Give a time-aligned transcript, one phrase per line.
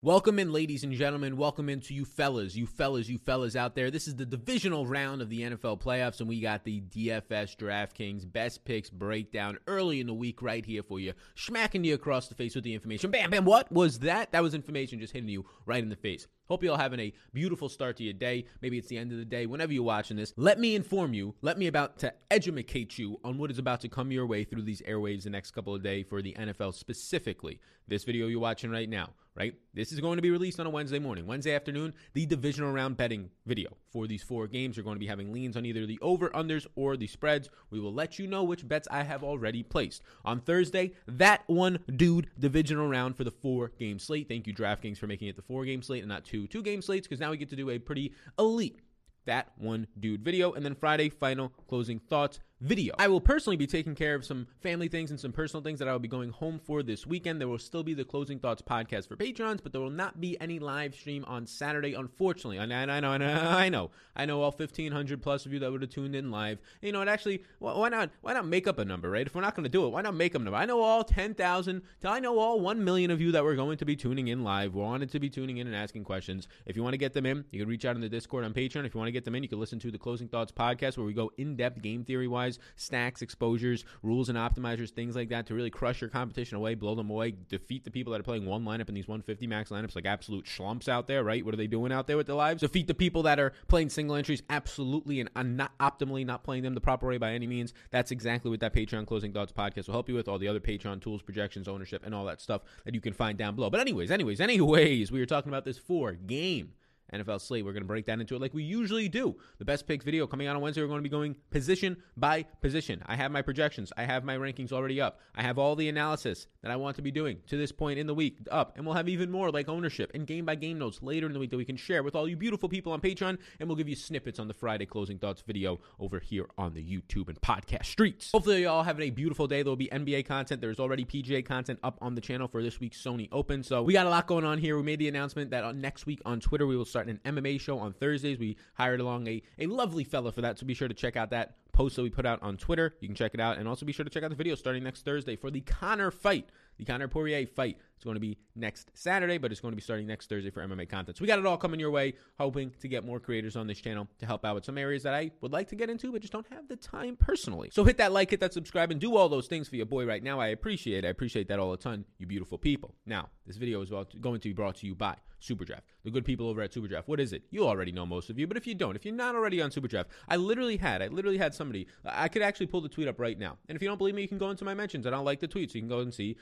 [0.00, 1.36] Welcome in, ladies and gentlemen.
[1.36, 3.90] Welcome in to you fellas, you fellas, you fellas out there.
[3.90, 8.32] This is the divisional round of the NFL playoffs, and we got the DFS DraftKings
[8.32, 12.36] best picks breakdown early in the week right here for you, smacking you across the
[12.36, 13.10] face with the information.
[13.10, 14.30] Bam, bam, what was that?
[14.30, 16.28] That was information just hitting you right in the face.
[16.48, 18.46] Hope you all having a beautiful start to your day.
[18.62, 19.46] Maybe it's the end of the day.
[19.46, 21.34] Whenever you're watching this, let me inform you.
[21.42, 24.62] Let me about to educate you on what is about to come your way through
[24.62, 27.60] these airwaves the next couple of days for the NFL specifically.
[27.86, 29.54] This video you're watching right now, right?
[29.72, 31.94] This is going to be released on a Wednesday morning, Wednesday afternoon.
[32.12, 34.76] The divisional round betting video for these four games.
[34.76, 37.48] You're going to be having leans on either the over unders or the spreads.
[37.70, 40.92] We will let you know which bets I have already placed on Thursday.
[41.06, 44.28] That one dude divisional round for the four game slate.
[44.28, 46.82] Thank you DraftKings for making it the four game slate and not two two game
[46.82, 48.80] slates because now we get to do a pretty elite
[49.26, 50.52] that one dude video.
[50.52, 52.94] And then Friday, final closing thoughts video.
[52.98, 55.88] I will personally be taking care of some family things and some personal things that
[55.88, 57.40] I will be going home for this weekend.
[57.40, 60.40] There will still be the Closing Thoughts podcast for Patrons, but there will not be
[60.40, 62.58] any live stream on Saturday, unfortunately.
[62.58, 65.70] And I, know, I know, I know, I know all 1,500 plus of you that
[65.70, 66.58] would have tuned in live.
[66.82, 69.26] You know, it actually, why not, why not make up a number, right?
[69.26, 70.58] If we're not going to do it, why not make up a number?
[70.58, 73.84] I know all 10,000, I know all 1 million of you that were going to
[73.84, 76.48] be tuning in live, wanted to be tuning in and asking questions.
[76.66, 78.52] If you want to get them in, you can reach out in the Discord on
[78.52, 78.84] Patreon.
[78.84, 80.96] If you want to get them in, you can listen to the Closing Thoughts podcast
[80.96, 85.28] where we go in depth game theory wise stacks, exposures, rules and optimizers, things like
[85.28, 88.24] that to really crush your competition away, blow them away, defeat the people that are
[88.24, 91.44] playing one lineup in these 150 max lineups like absolute schlumps out there, right?
[91.44, 92.60] What are they doing out there with their lives?
[92.60, 96.74] Defeat the people that are playing single entries absolutely and not optimally, not playing them
[96.74, 97.74] the proper way by any means.
[97.90, 100.28] That's exactly what that Patreon Closing Thoughts podcast will help you with.
[100.28, 103.36] All the other Patreon tools, projections, ownership, and all that stuff that you can find
[103.36, 103.70] down below.
[103.70, 106.72] But anyways, anyways, anyways, we were talking about this four game
[107.12, 107.64] NFL slate.
[107.64, 109.36] We're going to break that into it like we usually do.
[109.58, 110.82] The best pick video coming out on Wednesday.
[110.82, 113.02] We're going to be going position by position.
[113.06, 113.92] I have my projections.
[113.96, 115.20] I have my rankings already up.
[115.34, 118.06] I have all the analysis that I want to be doing to this point in
[118.06, 118.76] the week up.
[118.76, 121.38] And we'll have even more like ownership and game by game notes later in the
[121.38, 123.38] week that we can share with all you beautiful people on Patreon.
[123.60, 126.82] And we'll give you snippets on the Friday closing thoughts video over here on the
[126.82, 128.30] YouTube and podcast streets.
[128.32, 129.62] Hopefully, you all having a beautiful day.
[129.62, 130.60] There will be NBA content.
[130.60, 133.62] There's already PGA content up on the channel for this week's Sony Open.
[133.62, 134.76] So we got a lot going on here.
[134.76, 137.20] We made the announcement that uh, next week on Twitter, we will start start an
[137.24, 138.38] MMA show on Thursdays.
[138.38, 141.30] We hired along a, a lovely fella for that, so be sure to check out
[141.30, 142.96] that post that we put out on Twitter.
[143.00, 144.82] You can check it out, and also be sure to check out the video starting
[144.82, 146.48] next Thursday for the Conor fight,
[146.78, 147.76] the Conor Poirier fight.
[147.98, 150.66] is going to be next Saturday, but it's going to be starting next Thursday for
[150.66, 151.16] MMA content.
[151.16, 153.80] So we got it all coming your way, hoping to get more creators on this
[153.80, 156.20] channel to help out with some areas that I would like to get into, but
[156.20, 157.70] just don't have the time personally.
[157.72, 160.06] So hit that like, hit that subscribe, and do all those things for your boy
[160.06, 160.40] right now.
[160.40, 161.08] I appreciate it.
[161.08, 162.94] I appreciate that all a ton, you beautiful people.
[163.04, 166.48] Now, this video is going to be brought to you by Superdraft, the good people
[166.48, 167.04] over at Superdraft.
[167.06, 167.44] What is it?
[167.50, 169.70] You already know most of you, but if you don't, if you're not already on
[169.70, 173.20] Superdraft, I literally had, I literally had somebody, I could actually pull the tweet up
[173.20, 173.56] right now.
[173.68, 175.06] And if you don't believe me, you can go into my mentions.
[175.06, 176.36] I don't like the tweet, so you can go and see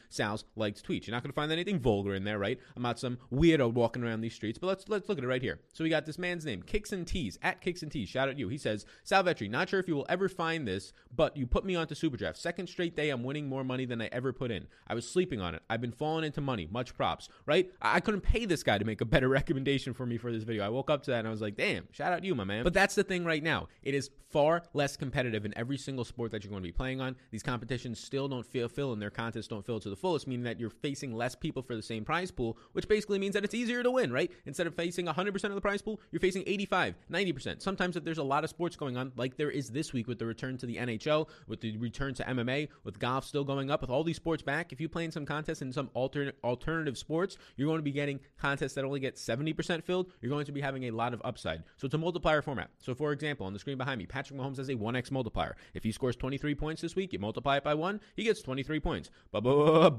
[0.57, 1.07] Liked tweets.
[1.07, 2.59] You're not going to find anything vulgar in there, right?
[2.77, 5.43] I'm not some weirdo walking around these streets, but let's let's look at it right
[5.43, 5.61] here.
[5.73, 8.09] So we got this man's name, Kicks and Tees, at Kicks and Tees.
[8.09, 8.49] Shout out to you.
[8.49, 11.65] He says, Sal Vetri, not sure if you will ever find this, but you put
[11.65, 12.37] me onto Superdraft.
[12.37, 14.67] Second straight day, I'm winning more money than I ever put in.
[14.87, 15.63] I was sleeping on it.
[15.69, 16.69] I've been falling into money.
[16.71, 17.71] Much props, right?
[17.83, 20.45] I, I couldn't pay this guy to make a better recommendation for me for this
[20.45, 20.65] video.
[20.65, 22.45] I woke up to that and I was like, damn, shout out to you, my
[22.45, 22.65] man.
[22.65, 23.69] But that's the thing right now.
[23.83, 27.01] It is far less competitive in every single sport that you're going to be playing
[27.01, 27.17] on.
[27.31, 30.45] These competitions still don't feel fill and their contests don't fill to the fullest, meaning
[30.45, 33.55] that you're facing less people for the same prize pool, which basically means that it's
[33.55, 34.31] easier to win, right?
[34.45, 37.61] Instead of facing 100% of the prize pool, you're facing 85, 90%.
[37.61, 40.21] Sometimes if there's a lot of sports going on, like there is this week with
[40.21, 43.81] the return to the NHL, with the return to MMA, with golf still going up,
[43.81, 46.97] with all these sports back, if you play in some contests in some alternate alternative
[46.97, 50.13] sports, you're going to be getting contests that only get 70% filled.
[50.21, 51.65] You're going to be having a lot of upside.
[51.77, 52.71] So it's a multiplier format.
[52.79, 55.57] So for example, on the screen behind me, Patrick Mahomes has a 1x multiplier.
[55.75, 58.81] If he scores 23 points this week, you multiply it by 1, he gets 23
[58.81, 59.11] points.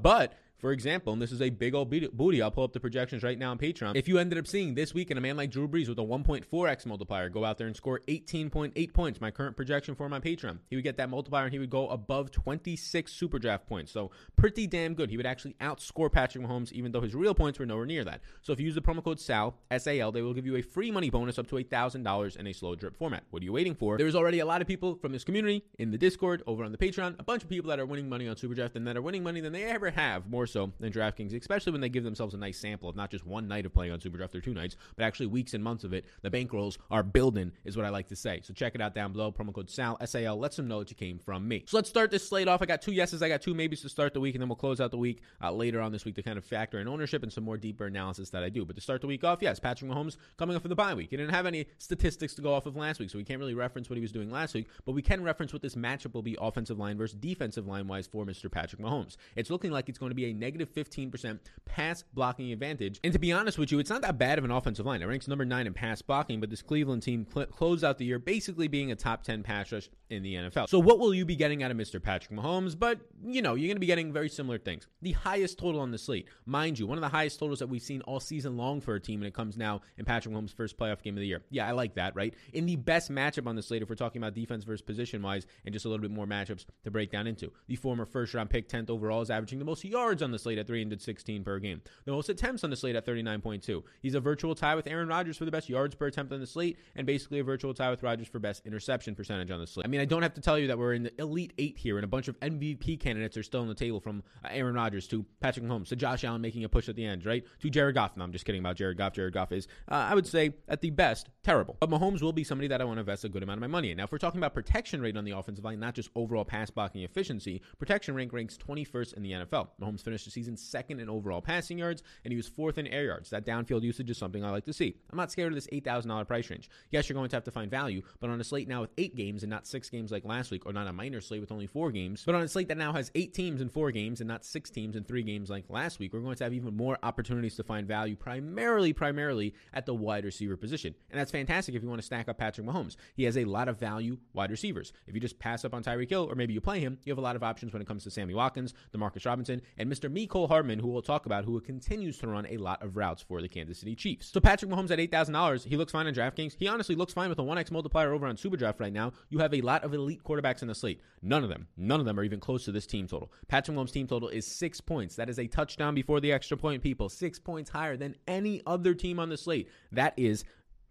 [0.08, 3.22] But for example, and this is a big old booty, I'll pull up the projections
[3.22, 3.96] right now on Patreon.
[3.96, 6.02] If you ended up seeing this week and a man like Drew Brees with a
[6.02, 10.58] 1.4x multiplier go out there and score 18.8 points, my current projection for my Patreon,
[10.68, 13.92] he would get that multiplier and he would go above 26 super draft points.
[13.92, 15.10] So pretty damn good.
[15.10, 18.20] He would actually outscore Patrick Mahomes, even though his real points were nowhere near that.
[18.42, 20.90] So if you use the promo code SAL, S-A-L, they will give you a free
[20.90, 23.24] money bonus up to $1,000 in a slow drip format.
[23.30, 23.96] What are you waiting for?
[23.96, 26.78] There's already a lot of people from this community in the Discord, over on the
[26.78, 29.02] Patreon, a bunch of people that are winning money on Super Draft and that are
[29.02, 32.34] winning money than they ever have, more so than DraftKings especially when they give themselves
[32.34, 34.76] a nice sample of not just one night of playing on Superdraft or two nights,
[34.96, 36.04] but actually weeks and months of it.
[36.22, 38.40] The bankrolls are building, is what I like to say.
[38.42, 39.32] So check it out down below.
[39.32, 40.38] Promo code SAL, S-A-L.
[40.38, 41.64] Let them know that you came from me.
[41.66, 42.62] So let's start this slate off.
[42.62, 44.56] I got two yeses, I got two maybes to start the week, and then we'll
[44.56, 47.22] close out the week uh, later on this week to kind of factor in ownership
[47.22, 48.64] and some more deeper analysis that I do.
[48.64, 51.10] But to start the week off, yes, Patrick Mahomes coming off of the bye week.
[51.10, 53.54] He didn't have any statistics to go off of last week, so we can't really
[53.54, 56.22] reference what he was doing last week, but we can reference what this matchup will
[56.22, 58.50] be offensive line versus defensive line wise for Mr.
[58.50, 59.16] Patrick Mahomes.
[59.36, 63.00] It's looking like it's going to be a negative 15% pass blocking advantage.
[63.04, 65.02] And to be honest with you, it's not that bad of an offensive line.
[65.02, 68.04] It ranks number nine in pass blocking, but this Cleveland team cl- closed out the
[68.04, 70.68] year basically being a top 10 pass rush in the NFL.
[70.68, 72.02] So what will you be getting out of Mr.
[72.02, 72.78] Patrick Mahomes?
[72.78, 74.86] But, you know, you're going to be getting very similar things.
[75.02, 77.82] The highest total on the slate, mind you, one of the highest totals that we've
[77.82, 80.78] seen all season long for a team, and it comes now in Patrick Mahomes' first
[80.78, 81.42] playoff game of the year.
[81.50, 82.34] Yeah, I like that, right?
[82.52, 85.46] In the best matchup on the slate, if we're talking about defense versus position wise,
[85.64, 87.52] and just a little bit more matchups to break down into.
[87.66, 90.58] The former first round pick, 10th overall, is averaging the most yards on the slate
[90.58, 93.82] at 316 per game, the most attempts on the slate at 39.2.
[94.00, 96.46] He's a virtual tie with Aaron Rodgers for the best yards per attempt on the
[96.46, 99.86] slate, and basically a virtual tie with Rodgers for best interception percentage on the slate.
[99.86, 101.96] I mean, I don't have to tell you that we're in the elite eight here,
[101.96, 105.06] and a bunch of MVP candidates are still on the table from uh, Aaron Rodgers
[105.08, 107.44] to Patrick Mahomes to Josh Allen making a push at the end, right?
[107.60, 108.16] To Jared Goff.
[108.16, 109.12] No, I'm just kidding about Jared Goff.
[109.12, 111.76] Jared Goff is, uh, I would say, at the best, terrible.
[111.80, 113.66] But Mahomes will be somebody that I want to invest a good amount of my
[113.66, 113.96] money in.
[113.96, 116.70] Now, if we're talking about protection rate on the offensive line, not just overall pass
[116.70, 119.68] blocking efficiency, protection rank ranks 21st in the NFL.
[119.80, 123.04] Mahomes finished the season second in overall passing yards, and he was fourth in air
[123.04, 123.30] yards.
[123.30, 124.96] That downfield usage is something I like to see.
[125.10, 126.70] I'm not scared of this $8,000 price range.
[126.90, 129.16] Yes, you're going to have to find value, but on a slate now with eight
[129.16, 131.66] games and not six games like last week, or not a minor slate with only
[131.66, 134.28] four games, but on a slate that now has eight teams in four games and
[134.28, 136.98] not six teams in three games like last week, we're going to have even more
[137.02, 140.94] opportunities to find value, primarily, primarily at the wide receiver position.
[141.10, 142.96] And that's fantastic if you want to stack up Patrick Mahomes.
[143.14, 144.92] He has a lot of value wide receivers.
[145.06, 147.18] If you just pass up on Tyreek Hill, or maybe you play him, you have
[147.18, 150.07] a lot of options when it comes to Sammy Watkins, Demarcus Robinson, and Mr.
[150.08, 153.40] Mecole Hardman, who we'll talk about, who continues to run a lot of routes for
[153.40, 154.30] the Kansas City Chiefs.
[154.32, 156.56] So Patrick Mahomes at $8,000, he looks fine on DraftKings.
[156.58, 159.12] He honestly looks fine with a 1x multiplier over on SuperDraft right now.
[159.28, 161.00] You have a lot of elite quarterbacks in the slate.
[161.22, 163.32] None of them, none of them are even close to this team total.
[163.48, 165.16] Patrick Mahomes' team total is six points.
[165.16, 167.08] That is a touchdown before the extra point, people.
[167.08, 169.68] Six points higher than any other team on the slate.
[169.92, 170.44] That is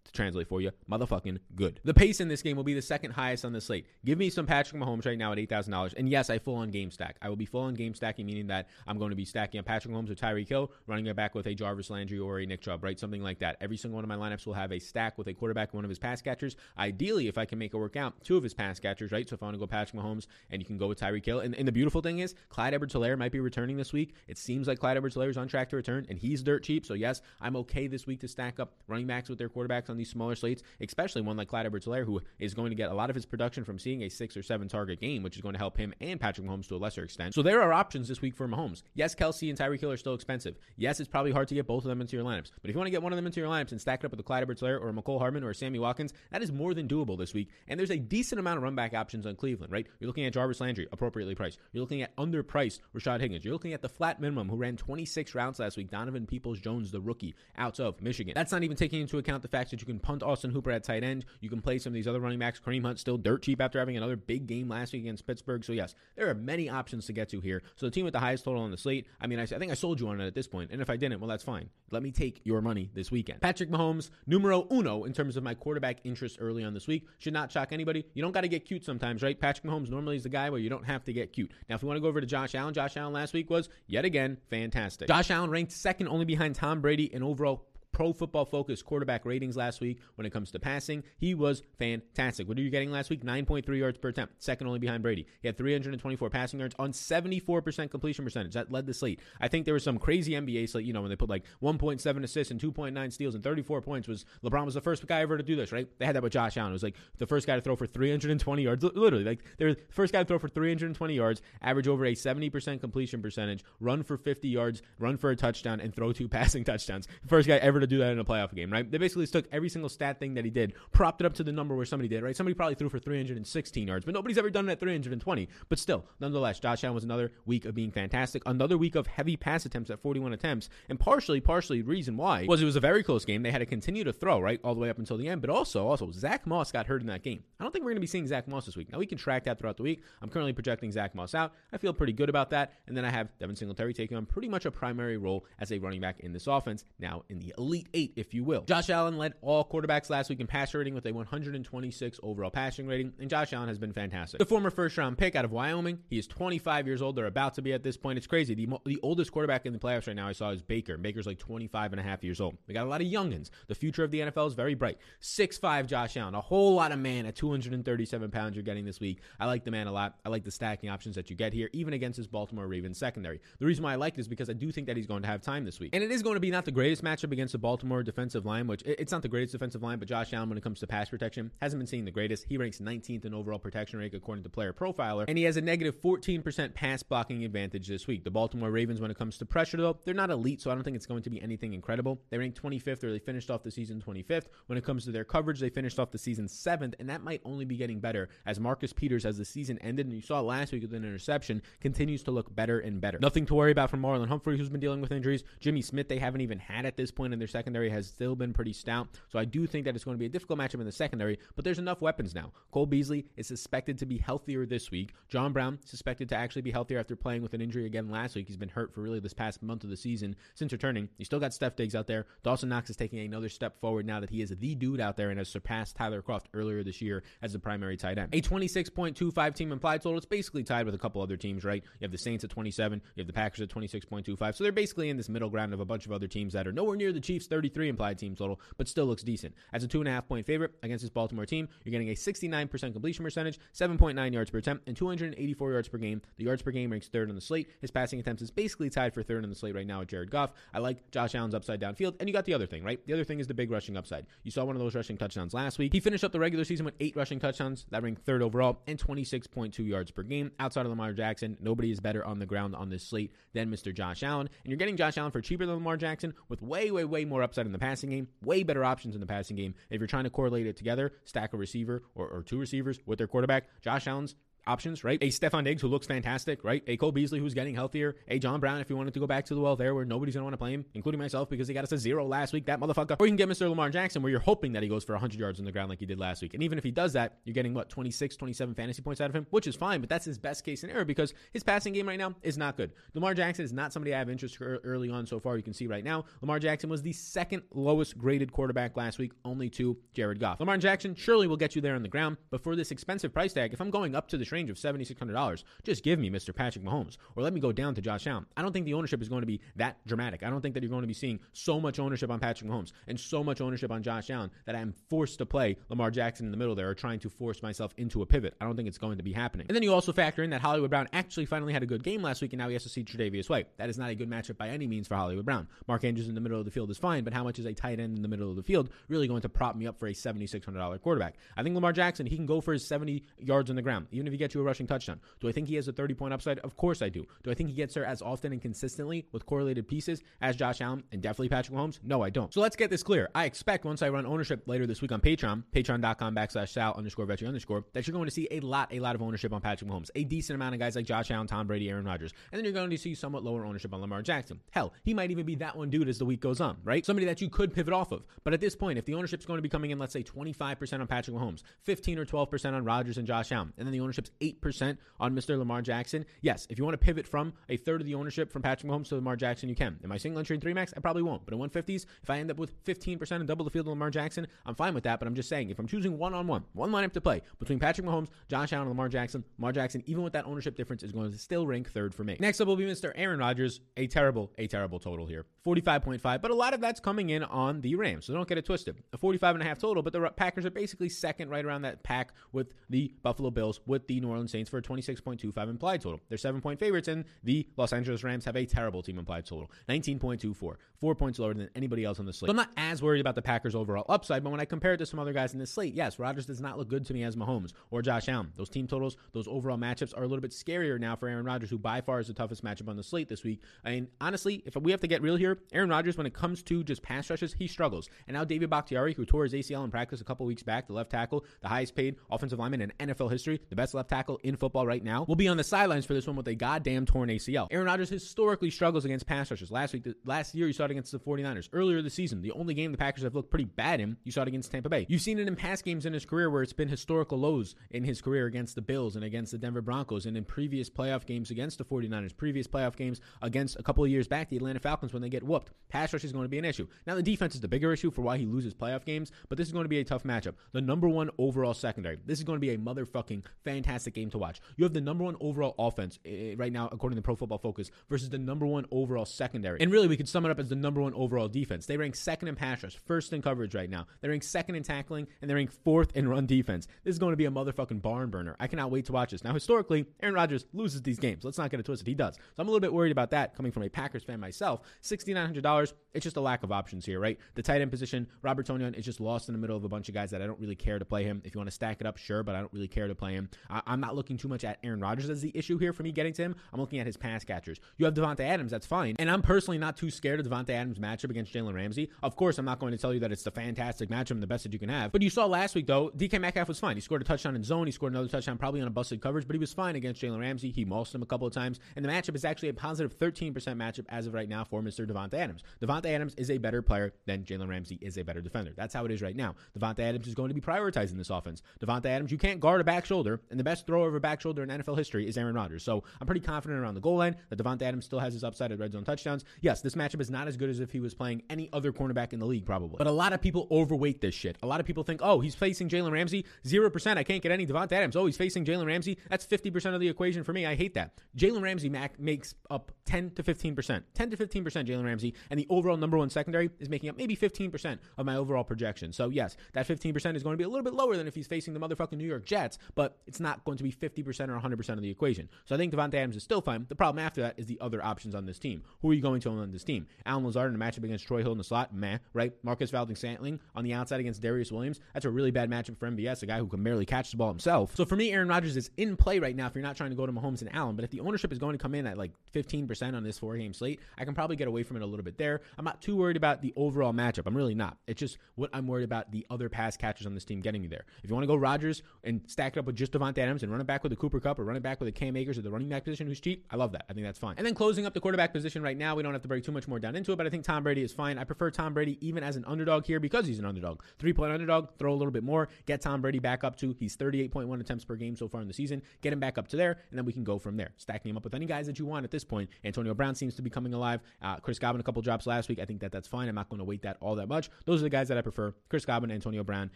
[0.08, 1.80] to translate for you, motherfucking good.
[1.84, 3.86] The pace in this game will be the second highest on the slate.
[4.04, 5.94] Give me some Patrick Mahomes right now at $8,000.
[5.96, 7.16] And yes, I full on game stack.
[7.22, 9.64] I will be full on game stacking, meaning that I'm going to be stacking on
[9.64, 12.60] Patrick Mahomes or Tyreek Hill, running it back with a Jarvis Landry or a Nick
[12.60, 12.98] Chubb, right?
[12.98, 13.56] Something like that.
[13.60, 15.84] Every single one of my lineups will have a stack with a quarterback, and one
[15.84, 16.56] of his pass catchers.
[16.78, 19.28] Ideally, if I can make it work out, two of his pass catchers, right?
[19.28, 21.40] So if I want to go Patrick Mahomes and you can go with Tyreek Hill.
[21.40, 24.14] And, and the beautiful thing is, Clyde Edwards Helaire might be returning this week.
[24.26, 26.86] It seems like Clyde Edwards Helaire is on track to return, and he's dirt cheap.
[26.86, 29.97] So yes, I'm okay this week to stack up running backs with their quarterbacks on
[29.98, 32.94] these smaller slates especially one like Clyde Edwards Helaire, who is going to get a
[32.94, 35.54] lot of his production from seeing a six or seven target game, which is going
[35.54, 37.34] to help him and Patrick Mahomes to a lesser extent.
[37.34, 38.82] So there are options this week for Mahomes.
[38.94, 40.56] Yes, Kelce and Tyreek Hill are still expensive.
[40.76, 42.50] Yes, it's probably hard to get both of them into your lineups.
[42.60, 44.06] But if you want to get one of them into your lineups and stack it
[44.06, 46.42] up with a Clyde Edwards Helaire or a Mecole Hardman or a Sammy Watkins, that
[46.42, 47.48] is more than doable this week.
[47.68, 49.86] And there's a decent amount of run back options on Cleveland, right?
[50.00, 51.58] You're looking at Jarvis Landry, appropriately priced.
[51.72, 53.44] You're looking at underpriced Rashard Higgins.
[53.44, 56.90] You're looking at the flat minimum, who ran 26 rounds last week, Donovan Peoples Jones,
[56.90, 58.32] the rookie, out of Michigan.
[58.34, 60.84] That's not even taking into account the fact that you can punt Austin Hooper at
[60.84, 61.24] tight end.
[61.40, 62.60] You can play some of these other running backs.
[62.64, 65.64] Kareem Hunt still dirt cheap after having another big game last week against Pittsburgh.
[65.64, 67.62] So yes, there are many options to get to here.
[67.76, 69.72] So the team with the highest total on the slate, I mean, I, I think
[69.72, 70.70] I sold you on it at this point.
[70.70, 71.70] and if I didn't, well, that's fine.
[71.90, 73.40] Let me take your money this weekend.
[73.40, 77.32] Patrick Mahomes, numero uno in terms of my quarterback interest early on this week, should
[77.32, 78.04] not shock anybody.
[78.14, 79.38] You don't got to get cute sometimes, right?
[79.38, 81.50] Patrick Mahomes normally is the guy where you don't have to get cute.
[81.68, 83.68] Now, if we want to go over to Josh Allen, Josh Allen last week was
[83.86, 85.08] yet again fantastic.
[85.08, 87.66] Josh Allen ranked second only behind Tom Brady in overall
[87.98, 91.02] Pro Football Focus quarterback ratings last week when it comes to passing.
[91.16, 92.46] He was fantastic.
[92.46, 93.24] What are you getting last week?
[93.24, 95.26] 9.3 yards per attempt, second only behind Brady.
[95.42, 98.54] He had 324 passing yards on 74% completion percentage.
[98.54, 99.18] That led the slate.
[99.40, 102.22] I think there was some crazy NBA slate, you know, when they put like 1.7
[102.22, 105.42] assists and 2.9 steals and 34 points was LeBron was the first guy ever to
[105.42, 105.88] do this, right?
[105.98, 106.70] They had that with Josh Allen.
[106.70, 109.24] It was like the first guy to throw for 320 yards, literally.
[109.24, 113.20] Like they're the first guy to throw for 320 yards, average over a 70% completion
[113.20, 117.08] percentage, run for 50 yards, run for a touchdown, and throw two passing touchdowns.
[117.26, 118.88] First guy ever to do that in a playoff game, right?
[118.88, 121.52] They basically took every single stat thing that he did, propped it up to the
[121.52, 122.36] number where somebody did, right?
[122.36, 125.48] Somebody probably threw for 316 yards, but nobody's ever done it at 320.
[125.68, 128.42] But still, nonetheless, Josh Allen was another week of being fantastic.
[128.46, 130.68] Another week of heavy pass attempts at 41 attempts.
[130.88, 133.42] And partially, partially, reason why was it was a very close game.
[133.42, 134.60] They had to continue to throw, right?
[134.62, 135.40] All the way up until the end.
[135.40, 137.42] But also, also, Zach Moss got hurt in that game.
[137.58, 138.92] I don't think we're going to be seeing Zach Moss this week.
[138.92, 140.02] Now, we can track that throughout the week.
[140.22, 141.52] I'm currently projecting Zach Moss out.
[141.72, 142.74] I feel pretty good about that.
[142.86, 145.78] And then I have Devin Singletary taking on pretty much a primary role as a
[145.78, 148.62] running back in this offense, now in the Elite Eight, if you will.
[148.62, 152.86] Josh Allen led all quarterbacks last week in passer rating with a 126 overall passing
[152.86, 154.38] rating, and Josh Allen has been fantastic.
[154.38, 157.16] The former first round pick out of Wyoming, he is 25 years old.
[157.16, 158.18] They're about to be at this point.
[158.18, 158.54] It's crazy.
[158.54, 160.96] The, the oldest quarterback in the playoffs right now I saw is Baker.
[160.96, 162.56] Baker's like 25 and a half years old.
[162.66, 163.50] We got a lot of youngins.
[163.66, 164.98] The future of the NFL is very bright.
[165.22, 169.20] 6'5 Josh Allen, a whole lot of man at 237 pounds you're getting this week.
[169.38, 170.18] I like the man a lot.
[170.24, 173.40] I like the stacking options that you get here, even against his Baltimore Ravens secondary.
[173.58, 175.28] The reason why I like it is because I do think that he's going to
[175.28, 175.90] have time this week.
[175.94, 178.66] And it is going to be not the greatest matchup against to Baltimore defensive line,
[178.66, 181.08] which it's not the greatest defensive line, but Josh Allen, when it comes to pass
[181.08, 182.46] protection, hasn't been seeing the greatest.
[182.48, 185.60] He ranks 19th in overall protection rate according to Player Profiler, and he has a
[185.60, 188.24] negative 14% pass blocking advantage this week.
[188.24, 190.84] The Baltimore Ravens, when it comes to pressure, though, they're not elite, so I don't
[190.84, 192.20] think it's going to be anything incredible.
[192.30, 194.46] They rank 25th, or they finished off the season 25th.
[194.66, 197.42] When it comes to their coverage, they finished off the season 7th, and that might
[197.44, 200.72] only be getting better as Marcus Peters, as the season ended, and you saw last
[200.72, 203.18] week with an interception, continues to look better and better.
[203.20, 205.42] Nothing to worry about from Marlon Humphrey, who's been dealing with injuries.
[205.60, 208.52] Jimmy Smith, they haven't even had at this point in their secondary has still been
[208.52, 209.08] pretty stout.
[209.28, 211.38] So I do think that it's going to be a difficult matchup in the secondary,
[211.56, 212.52] but there's enough weapons now.
[212.70, 215.14] Cole Beasley is suspected to be healthier this week.
[215.28, 218.46] John Brown suspected to actually be healthier after playing with an injury again last week.
[218.46, 221.08] He's been hurt for really this past month of the season since returning.
[221.18, 222.26] You still got Steph Diggs out there.
[222.42, 225.30] Dawson Knox is taking another step forward now that he is the dude out there
[225.30, 228.34] and has surpassed Tyler Kroft earlier this year as the primary tight end.
[228.34, 230.18] A 26.25 team implied total.
[230.18, 231.82] It's basically tied with a couple other teams, right?
[232.00, 234.54] You have the Saints at 27, you have the Packers at 26.25.
[234.54, 236.72] So they're basically in this middle ground of a bunch of other teams that are
[236.72, 239.54] nowhere near the Chiefs' 33 implied team total, but still looks decent.
[239.72, 242.14] As a two and a half point favorite against this Baltimore team, you're getting a
[242.14, 246.22] 69% completion percentage, 7.9 yards per attempt, and 284 yards per game.
[246.36, 247.70] The yards per game ranks third on the slate.
[247.80, 250.30] His passing attempts is basically tied for third on the slate right now with Jared
[250.30, 250.52] Goff.
[250.72, 253.04] I like Josh Allen's upside downfield, and you got the other thing, right?
[253.06, 254.26] The other thing is the big rushing upside.
[254.42, 255.92] You saw one of those rushing touchdowns last week.
[255.92, 258.98] He finished up the regular season with eight rushing touchdowns, that ranked third overall, and
[258.98, 260.50] 26.2 yards per game.
[260.58, 263.94] Outside of Lamar Jackson, nobody is better on the ground on this slate than Mr.
[263.94, 264.48] Josh Allen.
[264.64, 267.42] And you're getting Josh Allen for cheaper than Lamar Jackson with way, way, way more
[267.42, 269.74] upside in the passing game, way better options in the passing game.
[269.90, 273.18] If you're trying to correlate it together, stack a receiver or, or two receivers with
[273.18, 274.34] their quarterback, Josh Allen's
[274.68, 275.18] options, right?
[275.22, 276.82] A Stefon Diggs who looks fantastic, right?
[276.86, 278.16] A Cole Beasley who's getting healthier.
[278.28, 280.34] A John Brown if you wanted to go back to the well there where nobody's
[280.34, 282.52] going to want to play him, including myself because he got us a zero last
[282.52, 283.16] week, that motherfucker.
[283.18, 283.68] Or you can get Mr.
[283.68, 285.98] Lamar Jackson where you're hoping that he goes for 100 yards on the ground like
[285.98, 286.54] he did last week.
[286.54, 289.36] And even if he does that, you're getting what, 26, 27 fantasy points out of
[289.36, 292.18] him, which is fine, but that's his best case scenario because his passing game right
[292.18, 292.92] now is not good.
[293.14, 295.56] Lamar Jackson is not somebody I have interest early on so far.
[295.56, 299.32] You can see right now, Lamar Jackson was the second lowest graded quarterback last week,
[299.44, 300.60] only to Jared Goff.
[300.60, 303.52] Lamar Jackson surely will get you there on the ground, but for this expensive price
[303.52, 306.54] tag, if I'm going up to this range of $7,600, just give me Mr.
[306.54, 308.46] Patrick Mahomes or let me go down to Josh Allen.
[308.56, 310.42] I don't think the ownership is going to be that dramatic.
[310.42, 312.92] I don't think that you're going to be seeing so much ownership on Patrick Mahomes
[313.06, 316.50] and so much ownership on Josh Allen that I'm forced to play Lamar Jackson in
[316.50, 318.54] the middle there or trying to force myself into a pivot.
[318.60, 319.66] I don't think it's going to be happening.
[319.68, 322.22] And then you also factor in that Hollywood Brown actually finally had a good game
[322.22, 323.68] last week and now he has to see Tre'Davious White.
[323.78, 325.68] That is not a good matchup by any means for Hollywood Brown.
[325.86, 327.74] Mark Andrews in the middle of the field is fine, but how much is a
[327.74, 330.08] tight end in the middle of the field really going to prop me up for
[330.08, 331.36] a $7,600 quarterback?
[331.56, 334.26] I think Lamar Jackson, he can go for his 70 yards on the ground, even
[334.26, 335.20] if he gets you a rushing touchdown.
[335.40, 336.58] Do I think he has a 30 point upside?
[336.60, 337.26] Of course I do.
[337.42, 340.80] Do I think he gets there as often and consistently with correlated pieces as Josh
[340.80, 341.98] Allen and definitely Patrick Mahomes?
[342.02, 342.52] No, I don't.
[342.52, 343.28] So let's get this clear.
[343.34, 347.26] I expect once I run ownership later this week on Patreon, patreon.com backslash sal underscore
[347.26, 349.90] vetri underscore, that you're going to see a lot, a lot of ownership on Patrick
[349.90, 352.32] Mahomes, a decent amount of guys like Josh Allen, Tom Brady, Aaron Rodgers.
[352.52, 354.60] And then you're going to see somewhat lower ownership on Lamar Jackson.
[354.70, 357.04] Hell, he might even be that one dude as the week goes on, right?
[357.04, 358.24] Somebody that you could pivot off of.
[358.44, 361.00] But at this point, if the ownership's going to be coming in, let's say 25%
[361.00, 364.27] on Patrick Mahomes, 15 or 12% on Rodgers and Josh Allen, and then the ownership's
[364.40, 365.58] 8% on Mr.
[365.58, 368.62] Lamar Jackson, yes, if you want to pivot from a third of the ownership from
[368.62, 369.98] Patrick Mahomes to Lamar Jackson, you can.
[370.04, 370.92] Am I single entry in three max?
[370.96, 371.44] I probably won't.
[371.44, 374.10] But in 150s, if I end up with 15% and double the field of Lamar
[374.10, 375.18] Jackson, I'm fine with that.
[375.18, 377.78] But I'm just saying, if I'm choosing one on one, one lineup to play between
[377.78, 381.12] Patrick Mahomes, Josh Allen, and Lamar Jackson, Lamar Jackson, even with that ownership difference, is
[381.12, 382.36] going to still rank third for me.
[382.40, 383.12] Next up will be Mr.
[383.14, 383.80] Aaron Rodgers.
[383.96, 385.46] A terrible, a terrible total here.
[385.66, 388.26] 45.5, but a lot of that's coming in on the Rams.
[388.26, 388.96] So don't get it twisted.
[389.12, 392.02] A 45 and a half total, but the Packers are basically second right around that
[392.02, 396.20] pack with the Buffalo Bills, with the New Orleans Saints for a 26.25 implied total.
[396.28, 399.70] They're seven point favorites, and the Los Angeles Rams have a terrible team implied total
[399.88, 402.48] 19.24, four points lower than anybody else on the slate.
[402.48, 404.98] So I'm not as worried about the Packers' overall upside, but when I compare it
[404.98, 407.22] to some other guys in this slate, yes, Rodgers does not look good to me
[407.24, 408.52] as Mahomes or Josh Allen.
[408.56, 411.70] Those team totals, those overall matchups are a little bit scarier now for Aaron Rodgers,
[411.70, 413.62] who by far is the toughest matchup on the slate this week.
[413.84, 416.62] I mean, honestly, if we have to get real here, Aaron Rodgers, when it comes
[416.64, 418.08] to just pass rushes, he struggles.
[418.26, 420.92] And now David Bakhtiari, who tore his ACL in practice a couple weeks back, the
[420.92, 424.56] left tackle, the highest paid offensive lineman in NFL history, the best left tackle in
[424.56, 427.28] football right now, will be on the sidelines for this one with a goddamn torn
[427.28, 427.68] ACL.
[427.70, 429.70] Aaron Rodgers historically struggles against pass rushes.
[429.70, 431.68] Last week, last year, you saw it against the 49ers.
[431.72, 434.42] Earlier this season, the only game the Packers have looked pretty bad in, you saw
[434.42, 435.06] it against Tampa Bay.
[435.08, 438.04] You've seen it in past games in his career where it's been historical lows in
[438.04, 441.50] his career against the Bills and against the Denver Broncos and in previous playoff games
[441.50, 445.12] against the 49ers, previous playoff games against a couple of years back, the Atlanta Falcons
[445.12, 445.72] when they get whooped.
[445.88, 446.86] Pass rush is going to be an issue.
[447.06, 449.66] Now, the defense is the bigger issue for why he loses playoff games, but this
[449.66, 450.54] is going to be a tough matchup.
[450.72, 452.18] The number one overall secondary.
[452.24, 454.60] This is going to be a motherfucking fantastic fantastic game to watch.
[454.76, 457.90] You have the number one overall offense eh, right now, according to Pro Football Focus,
[458.08, 459.80] versus the number one overall secondary.
[459.80, 461.86] And really, we could sum it up as the number one overall defense.
[461.86, 464.06] They rank second in pass rush, first in coverage right now.
[464.20, 466.86] They rank second in tackling, and they rank fourth in run defense.
[467.04, 468.56] This is going to be a motherfucking barn burner.
[468.60, 469.42] I cannot wait to watch this.
[469.42, 471.44] Now, historically, Aaron Rodgers loses these games.
[471.44, 472.06] Let's not get it twisted.
[472.06, 472.36] He does.
[472.36, 474.82] So I'm a little bit worried about that coming from a Packers fan myself.
[475.02, 477.38] $6,900, it's just a lack of options here, right?
[477.54, 480.08] The tight end position, Robert Tonyan is just lost in the middle of a bunch
[480.08, 481.42] of guys that I don't really care to play him.
[481.44, 483.32] If you want to stack it up, sure, but I don't really care to play
[483.32, 483.48] him.
[483.68, 486.12] I- am not looking too much at Aaron Rodgers as the issue here for me
[486.12, 486.56] getting to him.
[486.72, 487.78] I'm looking at his pass catchers.
[487.96, 489.16] You have Davante Adams, that's fine.
[489.18, 492.10] And I'm personally not too scared of Davante Adams' matchup against Jalen Ramsey.
[492.22, 494.46] Of course, I'm not going to tell you that it's the fantastic matchup and the
[494.46, 495.12] best that you can have.
[495.12, 496.96] But you saw last week, though, DK Metcalf was fine.
[496.96, 497.86] He scored a touchdown in zone.
[497.86, 500.40] He scored another touchdown probably on a busted coverage, but he was fine against Jalen
[500.40, 500.70] Ramsey.
[500.70, 501.80] He mauled him a couple of times.
[501.96, 505.06] And the matchup is actually a positive 13% matchup as of right now for Mr.
[505.06, 505.62] Davante Adams.
[505.80, 508.72] Davante Adams is a better player than Jalen Ramsey is a better defender.
[508.76, 509.54] That's how it is right now.
[509.78, 511.62] Davante Adams is going to be prioritizing this offense.
[511.80, 514.62] Davante Adams, you can't guard a back shoulder, and the best of a back shoulder
[514.62, 515.82] in NFL history is Aaron Rodgers.
[515.82, 518.72] So I'm pretty confident around the goal line that Davante Adams still has his upside
[518.72, 519.44] at red zone touchdowns.
[519.60, 522.32] Yes, this matchup is not as good as if he was playing any other cornerback
[522.32, 522.96] in the league, probably.
[522.98, 524.56] But a lot of people overweight this shit.
[524.62, 527.16] A lot of people think, oh, he's facing Jalen Ramsey, 0%.
[527.16, 528.16] I can't get any Davante Adams.
[528.16, 529.18] Oh, he's facing Jalen Ramsey.
[529.28, 530.66] That's 50% of the equation for me.
[530.66, 531.18] I hate that.
[531.36, 534.02] Jalen Ramsey Mac makes up 10 to 15%.
[534.14, 537.36] 10 to 15% Jalen Ramsey, and the overall number one secondary is making up maybe
[537.36, 539.12] 15% of my overall projection.
[539.12, 541.46] So, yes, that 15% is going to be a little bit lower than if he's
[541.46, 544.88] facing the motherfucking New York Jets, but it's not going to be 50% or 100%
[544.90, 545.48] of the equation.
[545.66, 546.86] So, I think Davante Adams is still fine.
[546.88, 548.82] The problem after that is the other options on this team.
[549.02, 550.06] Who are you going to on this team?
[550.26, 552.52] Allen Lazard in a matchup against Troy Hill in the slot, meh, right?
[552.62, 555.00] Marquez Valdes-Scantling on the outside against Darious Williams.
[555.12, 557.48] That's a really bad matchup for MVS, a guy who can barely catch the ball
[557.48, 557.94] himself.
[557.94, 560.16] So, for me, Aaron Rodgers is in play right now if you're not trying to
[560.16, 560.96] go to Mahomes and Allen.
[560.96, 563.56] But if the ownership is going to come in at like 15% on this four
[563.56, 565.60] game slate, I can probably get away from it a little bit there.
[565.76, 567.46] I'm not too worried about the overall matchup.
[567.46, 567.98] I'm really not.
[568.06, 570.88] It's just what I'm worried about the other pass catchers on this team getting me
[570.88, 571.04] there.
[571.22, 573.72] If you want to go Rodgers and stack it up with just Davante Adams and
[573.72, 575.58] run it back with a Cooper Kupp or run it back with a Cam Akers
[575.58, 577.06] at the running back position who's cheap, I love that.
[577.08, 577.54] I think that's fine.
[577.56, 579.72] And then closing up the quarterback position right now, we don't have to break too
[579.72, 581.38] much more down into it, but I think Tom Brady is fine.
[581.38, 584.02] I prefer Tom Brady even as an underdog here because he's an underdog.
[584.18, 587.16] Three point underdog, throw a little bit more, get Tom Brady back up to he's
[587.16, 589.98] 38.1 attempts per game so far in the season, get him back up to there,
[590.10, 590.90] and then we can go from there.
[590.98, 592.68] Stacking him up with any guys that you want at this point.
[592.84, 594.20] Antonio Brown seems to be coming alive.
[594.42, 595.78] Uh, Chris Godwin, a couple drops last week.
[595.78, 596.48] I think that that's fine.
[596.48, 597.70] I'm not going to wait that all that much.
[597.86, 599.90] Those are the guys that I prefer Chris Godwin, Antonio Brown.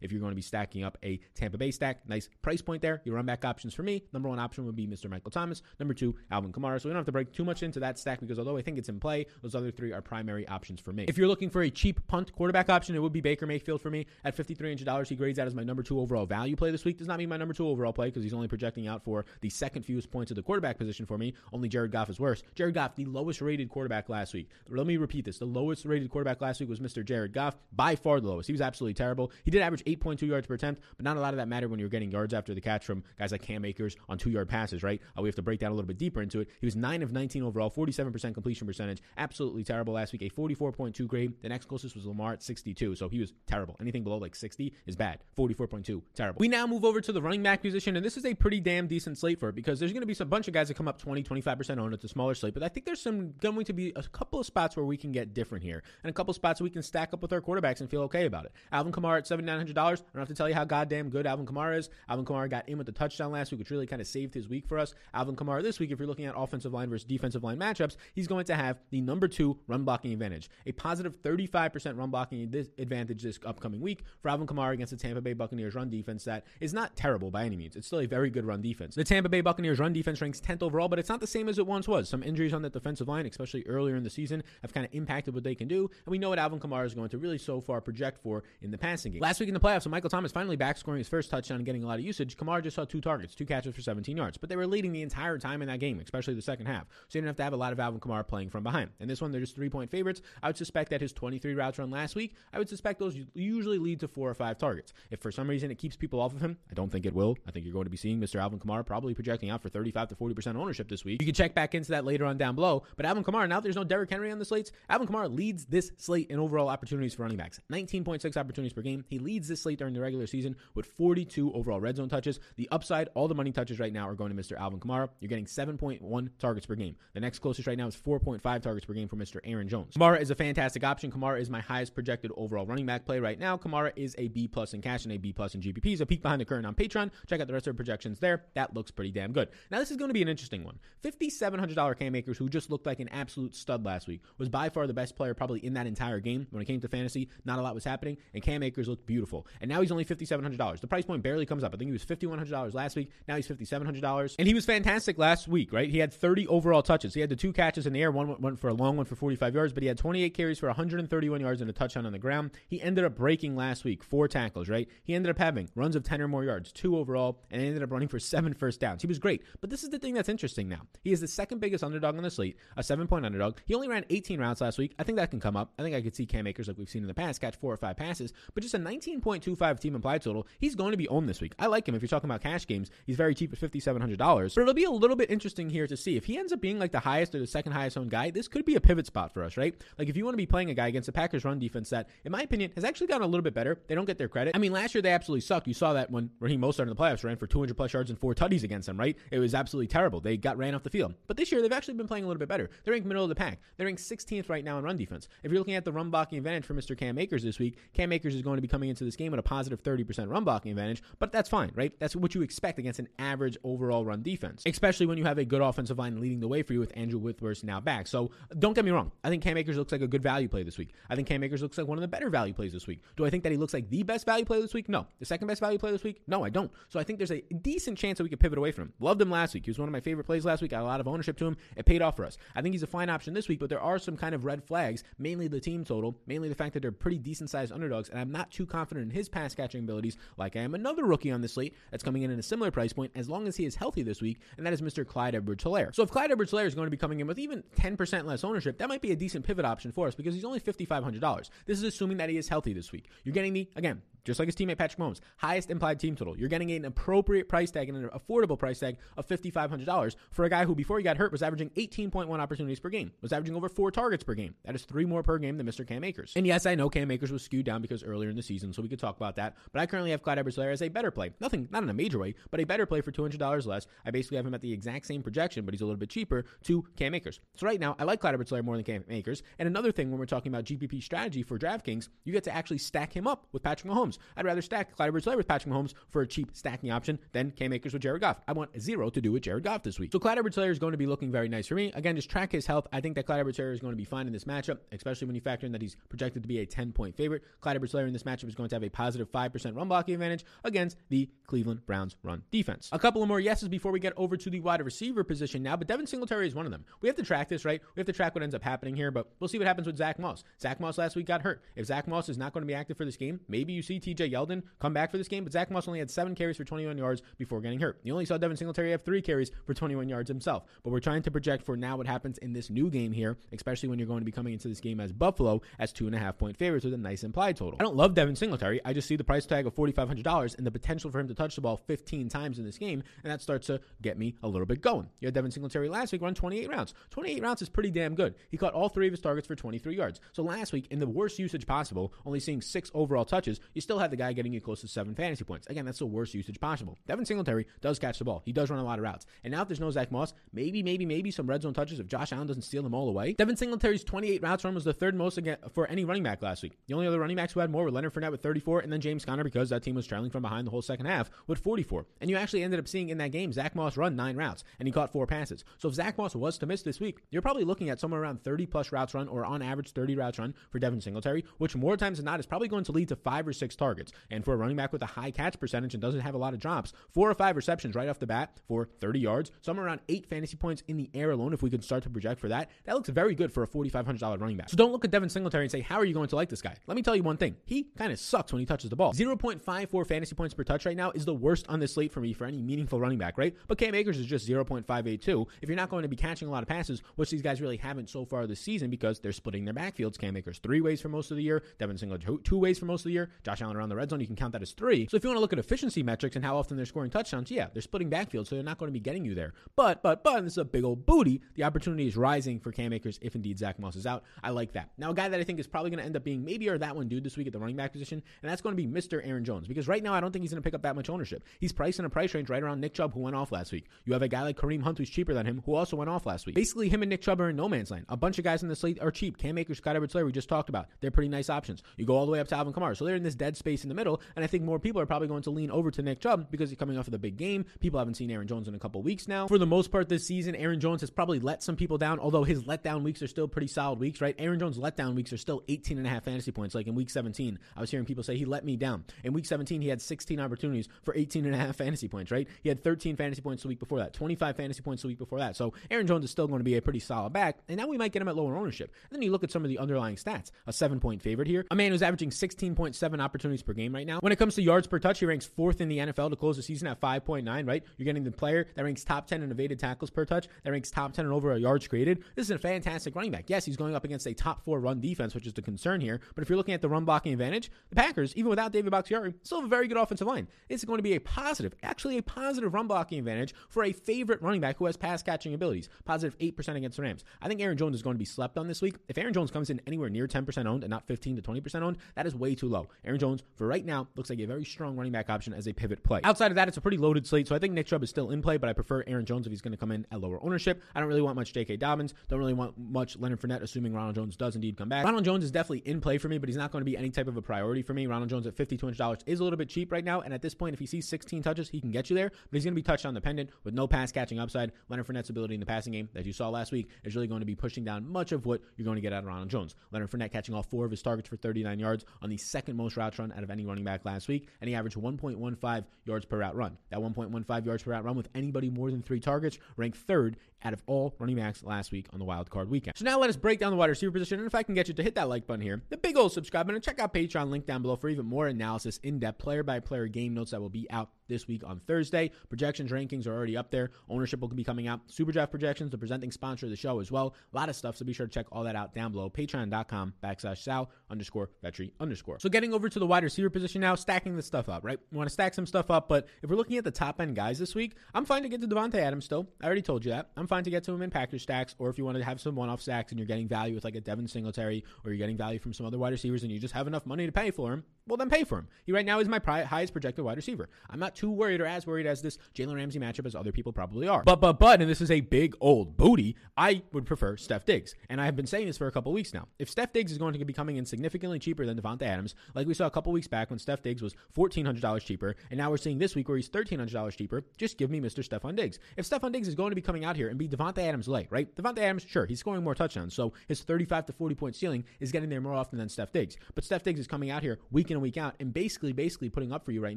[0.00, 3.02] If you're going to be stacking up a Tampa Bay stack, nice price point there.
[3.04, 4.02] Your run back options for me.
[4.12, 5.08] Number one option would be Mr.
[5.08, 5.62] Michael Thomas.
[5.80, 6.78] Number two, Alvin Kamara.
[6.78, 8.76] So we don't have to break too much into that stack because although I think
[8.76, 11.06] it's in play, those other three are primary options for me.
[11.08, 13.90] If you're looking for a cheap punt quarterback option, it would be Baker Mayfield for
[13.90, 15.08] me at $5,300.
[15.08, 16.98] He grades out as my number two overall value play this week.
[16.98, 19.48] Does not mean my number two overall play because he's only projecting out for the
[19.48, 21.32] second fewest points of the quarterback position for me.
[21.52, 22.42] Only Jared Goff is worse.
[22.54, 24.50] Jared Goff, the lowest rated quarterback last week.
[24.68, 25.38] Let me repeat this.
[25.38, 27.04] The lowest rated quarterback last week was Mr.
[27.04, 28.46] Jared Goff, by far the lowest.
[28.46, 29.30] He was absolutely terrible.
[29.44, 31.80] He did average 8.2 yards per attempt, but not a lot of that mattered when
[31.80, 34.82] you're getting yards after the catch from guys like Cam Akers on two yard passes,
[34.82, 35.00] right?
[35.16, 36.48] Uh, we have to break down a little bit deeper into it.
[36.60, 39.02] He was 9 of 19 overall, 47% completion percentage.
[39.16, 40.22] Absolutely terrible last week.
[40.22, 41.32] A 44.2 grade.
[41.42, 43.76] The next closest was Lamar at 62, so he was terrible.
[43.80, 45.20] Anything below like 60 is bad.
[45.38, 46.38] 44.2, terrible.
[46.38, 48.86] We now move over to the running back position, and this is a pretty damn
[48.86, 50.88] decent slate for it because there's going to be some bunch of guys that come
[50.88, 52.04] up 20, 25% on it.
[52.04, 54.76] A smaller slate, but I think there's some going to be a couple of spots
[54.76, 57.32] where we can get different here, and a couple spots we can stack up with
[57.32, 58.52] our quarterbacks and feel okay about it.
[58.72, 59.76] Alvin Kamara at $7,900.
[59.78, 61.88] I don't have to tell you how goddamn good Alvin Kamara is.
[62.08, 64.48] Alvin Kamara got in with the touchdown last week, which really kind of saved his
[64.48, 64.94] week for us.
[65.12, 68.26] Alvin Kamara this week, if you're looking at offensive line versus defensive line matchups, he's
[68.26, 72.42] going to have the number two run blocking advantage, a positive 35% run blocking
[72.78, 76.44] advantage this upcoming week for Alvin Kamara against the Tampa Bay Buccaneers run defense that
[76.60, 77.76] is not terrible by any means.
[77.76, 78.94] It's still a very good run defense.
[78.96, 81.58] The Tampa Bay Buccaneers run defense ranks 10th overall, but it's not the same as
[81.58, 82.08] it once was.
[82.08, 85.34] Some injuries on that defensive line, especially earlier in the season, have kind of impacted
[85.34, 87.60] what they can do, and we know what Alvin Kamara is going to really so
[87.60, 89.20] far project for in the passing game.
[89.20, 91.66] Last week in the playoffs, so Michael Thomas finally back scoring his first touchdown and
[91.66, 92.36] getting a lot of usage.
[92.36, 95.02] Kamara just saw two targets, two catches for 17 yards, but they were leading the
[95.02, 96.88] entire time in that game, especially the second half.
[97.08, 98.90] So you didn't have to have a lot of Alvin Kamara playing from behind.
[98.98, 100.22] And this one, they're just three point favorites.
[100.42, 103.78] I would suspect that his 23 routes run last week, I would suspect those usually
[103.78, 104.92] lead to four or five targets.
[105.10, 107.36] If for some reason it keeps people off of him, I don't think it will.
[107.46, 108.40] I think you're going to be seeing Mr.
[108.40, 111.20] Alvin Kamara probably projecting out for 35 to 40% ownership this week.
[111.20, 112.84] You can check back into that later on down below.
[112.96, 114.72] But Alvin Kamara, now there's no Derrick Henry on the slates.
[114.88, 117.60] Alvin Kamara leads this slate in overall opportunities for running backs.
[117.70, 119.04] 19.6 opportunities per game.
[119.08, 122.40] He leads this slate during the regular season with 42 overall red zone touches.
[122.56, 124.58] The upside, all the money touches right now are going to Mr.
[124.58, 125.08] Alvin Kamara.
[125.20, 126.96] You're getting 7.1 targets per game.
[127.12, 129.40] The next closest right now is 4.5 targets per game for Mr.
[129.44, 129.94] Aaron Jones.
[129.96, 131.10] Kamara is a fantastic option.
[131.10, 133.56] Kamara is my highest projected overall running back play right now.
[133.56, 136.00] Kamara is a B plus in cash and a B plus in GPPs.
[136.00, 137.10] A peek behind the curtain on Patreon.
[137.26, 138.44] Check out the rest of the projections there.
[138.54, 139.48] That looks pretty damn good.
[139.70, 140.78] Now this is going to be an interesting one.
[141.02, 144.86] $5,700 Cam Akers, who just looked like an absolute stud last week, was by far
[144.86, 146.46] the best player probably in that entire game.
[146.50, 149.46] When it came to fantasy, not a lot was happening, and Cam Akers looked beautiful.
[149.60, 150.80] And now he's only $5,700.
[150.80, 151.74] The price point barely comes up.
[151.74, 153.10] I think he was $5,100 last last week.
[153.26, 154.36] Now he's $5,700.
[154.38, 155.88] And he was fantastic last week, right?
[155.88, 157.14] He had 30 overall touches.
[157.14, 159.16] He had the two catches in the air, one went for a long one for
[159.16, 162.18] 45 yards, but he had 28 carries for 131 yards and a touchdown on the
[162.18, 162.50] ground.
[162.68, 164.86] He ended up breaking last week, four tackles, right?
[165.02, 167.90] He ended up having runs of 10 or more yards, two overall, and ended up
[167.90, 169.00] running for seven first downs.
[169.00, 169.42] He was great.
[169.62, 170.82] But this is the thing that's interesting now.
[171.02, 173.56] He is the second biggest underdog on the slate, a seven point underdog.
[173.64, 174.94] He only ran 18 routes last week.
[174.98, 175.72] I think that can come up.
[175.78, 177.72] I think I could see Cam Akers, like we've seen in the past, catch four
[177.72, 180.46] or five passes, but just a 19.25 team implied total.
[180.58, 181.54] He's going to be owned this week.
[181.58, 181.94] I like him.
[181.94, 184.54] If you're talking about cash games, he's very cheap at $5,700.
[184.54, 186.78] But it'll be a little bit interesting here to see if he ends up being
[186.78, 188.30] like the highest or the second highest owned guy.
[188.30, 189.74] This could be a pivot spot for us, right?
[189.98, 192.08] Like if you want to be playing a guy against the Packers run defense that,
[192.24, 193.80] in my opinion, has actually gotten a little bit better.
[193.86, 194.54] They don't get their credit.
[194.54, 195.66] I mean, last year they absolutely sucked.
[195.68, 198.18] You saw that when Raheem Mostert in the playoffs ran for 200 plus yards and
[198.18, 199.16] four tutties against them, right?
[199.30, 200.20] It was absolutely terrible.
[200.20, 201.14] They got ran off the field.
[201.26, 202.70] But this year they've actually been playing a little bit better.
[202.84, 203.60] They're ranked middle of the pack.
[203.76, 205.28] They're ranked 16th right now in run defense.
[205.42, 206.96] If you're looking at the run blocking advantage for Mr.
[206.96, 209.40] Cam Akers this week, Cam Akers is going to be coming into this game with
[209.40, 211.92] a positive 30% run blocking advantage, but that's fine, right?
[211.98, 215.44] That's what you expect against an average overall run defense, especially when you have a
[215.44, 218.06] good offensive line leading the way for you with Andrew Whitworth now back.
[218.06, 219.12] So don't get me wrong.
[219.22, 220.94] I think Cam Akers looks like a good value play this week.
[221.10, 223.02] I think Cam Akers looks like one of the better value plays this week.
[223.16, 224.88] Do I think that he looks like the best value play this week?
[224.88, 225.06] No.
[225.18, 226.22] The second best value play this week?
[226.26, 226.70] No, I don't.
[226.88, 228.92] So I think there's a decent chance that we could pivot away from him.
[229.00, 229.64] Loved him last week.
[229.64, 230.70] He was one of my favorite plays last week.
[230.70, 231.56] Got a lot of ownership to him.
[231.76, 232.38] It paid off for us.
[232.54, 234.64] I think he's a fine option this week, but there are some kind of red
[234.64, 238.18] flags, mainly the team total, mainly the fact that they're pretty decent sized underdogs, and
[238.18, 241.40] I'm not too confident in his pass catching abilities like I am another rookie on
[241.40, 244.02] this slate that's coming in a similar price point as long as he is healthy
[244.02, 245.06] this week, and that is Mr.
[245.06, 245.94] Clyde Edwards Helaire.
[245.94, 248.44] So if Clyde Edwards Helaire is going to be coming in with even 10% less
[248.44, 251.50] ownership, that might be a decent pivot option for us because he's only $5,500.
[251.66, 253.08] This is assuming that he is healthy this week.
[253.24, 256.38] You're getting the, again, just like his teammate Patrick Mahomes, highest implied team total.
[256.38, 260.50] You're getting an appropriate price tag and an affordable price tag of $5,500 for a
[260.50, 263.68] guy who, before he got hurt, was averaging 18.1 opportunities per game, was averaging over
[263.68, 264.54] four targets per game.
[264.64, 265.86] That is three more per game than Mr.
[265.86, 266.32] Cam Akers.
[266.36, 268.82] And yes, I know Cam Akers was skewed down because earlier in the season, so
[268.82, 269.56] we could talk about that.
[269.72, 271.32] But I currently have Clyde Edwards as a better play.
[271.40, 273.86] Nothing, not in a major way, but a better play for $200 less.
[274.06, 276.44] I basically have him at the exact same projection, but he's a little bit cheaper
[276.64, 277.40] to Cam Akers.
[277.56, 279.42] So right now, I like Clyde Edwards more than Cam Akers.
[279.58, 282.78] And another thing, when we're talking about GPP strategy for DraftKings, you get to actually
[282.78, 284.13] stack him up with Patrick Mahomes.
[284.36, 287.72] I'd rather stack Clyde Edwards with Patrick Mahomes for a cheap stacking option than Cam
[287.72, 288.40] Akers with Jared Goff.
[288.46, 290.12] I want zero to do with Jared Goff this week.
[290.12, 291.92] So Clyde Edwards is going to be looking very nice for me.
[291.94, 292.86] Again, just track his health.
[292.92, 295.34] I think that Clyde Edwards is going to be fine in this matchup, especially when
[295.34, 297.42] you factor in that he's projected to be a 10 point favorite.
[297.60, 300.44] Clyde Edwards in this matchup is going to have a positive 5% run blocking advantage
[300.64, 302.88] against the Cleveland Browns run defense.
[302.92, 305.76] A couple of more yeses before we get over to the wide receiver position now,
[305.76, 306.84] but Devin Singletary is one of them.
[307.00, 307.80] We have to track this, right?
[307.94, 309.96] We have to track what ends up happening here, but we'll see what happens with
[309.96, 310.44] Zach Moss.
[310.60, 311.62] Zach Moss last week got hurt.
[311.76, 314.00] If Zach Moss is not going to be active for this game, maybe you see
[314.04, 316.64] TJ Yeldon come back for this game, but Zach Moss only had seven carries for
[316.64, 317.98] 21 yards before getting hurt.
[318.02, 320.64] You only saw Devin Singletary have three carries for 21 yards himself.
[320.82, 323.88] But we're trying to project for now what happens in this new game here, especially
[323.88, 326.18] when you're going to be coming into this game as Buffalo as two and a
[326.18, 327.78] half point favorites with a nice implied total.
[327.80, 328.80] I don't love Devin Singletary.
[328.84, 331.54] I just see the price tag of $4,500 and the potential for him to touch
[331.54, 334.66] the ball 15 times in this game, and that starts to get me a little
[334.66, 335.08] bit going.
[335.20, 336.94] You had Devin Singletary last week run 28 rounds.
[337.10, 338.34] 28 rounds is pretty damn good.
[338.50, 340.20] He caught all three of his targets for 23 yards.
[340.32, 343.93] So last week, in the worst usage possible, only seeing six overall touches, you still
[343.98, 345.66] had the guy getting you close to seven fantasy points.
[345.68, 346.98] Again, that's the worst usage possible.
[347.06, 348.42] Devin Singletary does catch the ball.
[348.44, 349.26] He does run a lot of routes.
[349.42, 352.06] And now if there's no Zach Moss, maybe, maybe, maybe some red zone touches if
[352.06, 353.32] Josh Allen doesn't steal them all away.
[353.34, 356.62] Devin Singletary's 28 routes run was the third most again for any running back last
[356.62, 356.78] week.
[356.86, 359.00] The only other running backs who had more were Leonard Fournette with 34 and then
[359.00, 362.06] James Conner because that team was trailing from behind the whole second half with 44.
[362.20, 364.88] And you actually ended up seeing in that game Zach Moss run nine routes and
[364.88, 365.64] he caught four passes.
[365.78, 368.42] So if Zach Moss was to miss this week, you're probably looking at somewhere around
[368.42, 371.96] 30 plus routes run or on average 30 routes run for Devin Singletary, which more
[371.96, 374.12] times than not is probably going to lead to five or six targets.
[374.30, 376.54] And for a running back with a high catch percentage and doesn't have a lot
[376.54, 380.00] of drops, four or five receptions right off the bat for 30 yards, somewhere around
[380.08, 381.52] eight fantasy points in the air alone.
[381.52, 384.40] If we could start to project for that, that looks very good for a $4,500
[384.40, 384.70] running back.
[384.70, 386.62] So don't look at Devin Singletary and say, how are you going to like this
[386.62, 386.74] guy?
[386.86, 387.56] Let me tell you one thing.
[387.66, 389.12] He kind of sucks when he touches the ball.
[389.12, 392.32] 0.54 fantasy points per touch right now is the worst on this slate for me
[392.32, 393.54] for any meaningful running back, right?
[393.68, 395.46] But Cam Akers is just 0.582.
[395.60, 397.76] If you're not going to be catching a lot of passes, which these guys really
[397.76, 400.18] haven't so far this season because they're splitting their backfields.
[400.18, 403.00] Cam Akers three ways for most of the year, Devin Singletary two ways for most
[403.00, 405.06] of the year, Josh Allen around the red zone, you can count that as three.
[405.10, 407.50] So if you want to look at efficiency metrics and how often they're scoring touchdowns,
[407.50, 409.54] yeah, they're splitting backfield, so they're not going to be getting you there.
[409.76, 411.40] But, but, but, this is a big old booty.
[411.54, 414.24] The opportunity is rising for Cam Akers if indeed Zach Moss is out.
[414.42, 414.90] I like that.
[414.98, 416.78] Now, a guy that I think is probably going to end up being maybe or
[416.78, 418.88] that one dude this week at the running back position, and that's going to be
[418.88, 419.20] Mr.
[419.24, 421.10] Aaron Jones because right now I don't think he's going to pick up that much
[421.10, 421.44] ownership.
[421.60, 423.86] He's priced in a price range right around Nick Chubb, who went off last week.
[424.04, 426.26] You have a guy like Kareem Hunt who's cheaper than him, who also went off
[426.26, 426.54] last week.
[426.54, 428.06] Basically, him and Nick Chubb are in no man's land.
[428.08, 429.38] A bunch of guys in the slate are cheap.
[429.38, 430.86] Cam Akers, Scott Edwards, we just talked about.
[431.00, 431.82] They're pretty nice options.
[431.96, 432.96] You go all the way up to Alvin Kamara.
[432.96, 434.20] So they're in this dead dead space in the middle.
[434.36, 436.70] And I think more people are probably going to lean over to Nick Chubb because
[436.70, 437.64] he's coming off of the big game.
[437.80, 439.46] People haven't seen Aaron Jones in a couple weeks now.
[439.46, 442.44] For the most part this season, Aaron Jones has probably let some people down, although
[442.44, 444.34] his letdown weeks are still pretty solid weeks, right?
[444.38, 446.74] Aaron Jones' letdown weeks are still 18 and a half fantasy points.
[446.74, 449.04] Like in week 17, I was hearing people say he let me down.
[449.22, 452.48] In week 17, he had 16 opportunities for 18 and a half fantasy points, right?
[452.62, 455.38] He had 13 fantasy points the week before that, 25 fantasy points the week before
[455.38, 455.56] that.
[455.56, 457.58] So Aaron Jones is still going to be a pretty solid back.
[457.68, 458.92] And now we might get him at lower ownership.
[459.10, 460.50] And then you look at some of the underlying stats.
[460.66, 461.64] A seven point favorite here.
[461.70, 464.18] A man who's averaging 16.7 opportunities per game right now.
[464.20, 466.56] When it comes to yards per touch, he ranks fourth in the NFL to close
[466.56, 467.82] the season at 5.9, right?
[467.96, 470.90] You're getting the player that ranks top 10 in evaded tackles per touch, that ranks
[470.90, 472.24] top 10 in over yards created.
[472.34, 473.44] This is a fantastic running back.
[473.48, 476.20] Yes, he's going up against a top four run defense, which is the concern here.
[476.34, 479.34] But if you're looking at the run blocking advantage, the Packers, even without David Bakhtiari,
[479.42, 480.48] still have a very good offensive line.
[480.68, 484.42] It's going to be a positive, actually a positive run blocking advantage for a favorite
[484.42, 485.88] running back who has pass catching abilities.
[486.04, 487.24] Positive 8% against the Rams.
[487.42, 488.96] I think Aaron Jones is going to be slept on this week.
[489.08, 491.98] If Aaron Jones comes in anywhere near 10% owned and not 15 to 20% owned,
[492.14, 492.88] that is way too low.
[493.04, 495.72] Aaron Jones, for right now, looks like a very strong running back option as a
[495.72, 496.20] pivot play.
[496.24, 498.30] Outside of that, it's a pretty loaded slate, so I think Nick Chubb is still
[498.30, 500.42] in play, but I prefer Aaron Jones if he's going to come in at lower
[500.42, 500.82] ownership.
[500.94, 501.76] I don't really want much J.K.
[501.76, 502.14] Dobbins.
[502.28, 505.04] Don't really want much Leonard Fournette, assuming Ronald Jones does indeed come back.
[505.04, 507.10] Ronald Jones is definitely in play for me, but he's not going to be any
[507.10, 508.06] type of a priority for me.
[508.06, 510.74] Ronald Jones at $5,200 is a little bit cheap right now, and at this point,
[510.74, 512.82] if he sees 16 touches, he can get you there, but he's going to be
[512.82, 514.72] touchdown dependent with no pass catching upside.
[514.88, 517.40] Leonard Fournette's ability in the passing game that you saw last week is really going
[517.40, 519.74] to be pushing down much of what you're going to get out of Ronald Jones.
[519.92, 522.96] Leonard Fournette catching all four of his targets for 39 yards on the second most
[522.96, 526.38] routes run out of any running back last week, and he averaged 1.15 yards per
[526.38, 526.76] route run.
[526.90, 530.72] That 1.15 yards per route run with anybody more than three targets ranked third out
[530.72, 532.96] of all running backs last week on the wild card weekend.
[532.96, 534.88] So now let us break down the wide receiver position, and if I can get
[534.88, 537.12] you to hit that like button here, the big old subscribe button, and check out
[537.12, 540.90] Patreon link down below for even more analysis, in-depth player-by-player game notes that will be
[540.90, 542.30] out this week on Thursday.
[542.48, 543.90] Projections rankings are already up there.
[544.08, 545.00] Ownership will be coming out.
[545.06, 547.34] Super Draft projections, the presenting sponsor of the show as well.
[547.52, 549.30] A lot of stuff, so be sure to check all that out down below.
[549.30, 552.38] Patreon.com backslash Sal underscore Vetri underscore.
[552.38, 554.98] So getting over to the wide receiver position now, stacking this stuff up, right?
[555.10, 557.36] We want to stack some stuff up, but if we're looking at the top end
[557.36, 559.48] guys this week, I'm fine to get to Davante Adams still.
[559.62, 560.30] I already told you that.
[560.36, 562.40] I'm fine to get to him in Packers stacks, or if you want to have
[562.40, 565.18] some one off stacks and you're getting value with like a Devin Singletary, or you're
[565.18, 567.50] getting value from some other wide receivers and you just have enough money to pay
[567.50, 568.68] for him, well then pay for him.
[568.84, 570.68] He right now is my pri- highest projected wide receiver.
[570.90, 573.72] I'm not too worried or as worried as this Jalen Ramsey matchup as other people
[573.72, 574.22] probably are.
[574.22, 576.36] But but but, and this is a big old booty.
[576.56, 579.32] I would prefer Steph Diggs, and I have been saying this for a couple weeks
[579.32, 579.48] now.
[579.58, 582.66] If Steph Diggs is going to be coming in significantly cheaper than Davante Adams, like
[582.66, 585.56] we saw a couple weeks back when Steph Diggs was fourteen hundred dollars cheaper, and
[585.56, 588.26] now we're seeing this week where he's thirteen hundred dollars cheaper, just give me Mr.
[588.26, 588.78] Stefon Diggs.
[588.96, 591.28] If Stefon Diggs is going to be coming out here and be Davante Adams late,
[591.30, 591.54] right?
[591.56, 595.10] Davante Adams, sure, he's scoring more touchdowns, so his thirty-five to forty point ceiling is
[595.10, 596.36] getting there more often than Steph Diggs.
[596.54, 599.30] But Steph Diggs is coming out here week in and week out, and basically basically
[599.30, 599.96] putting up for you right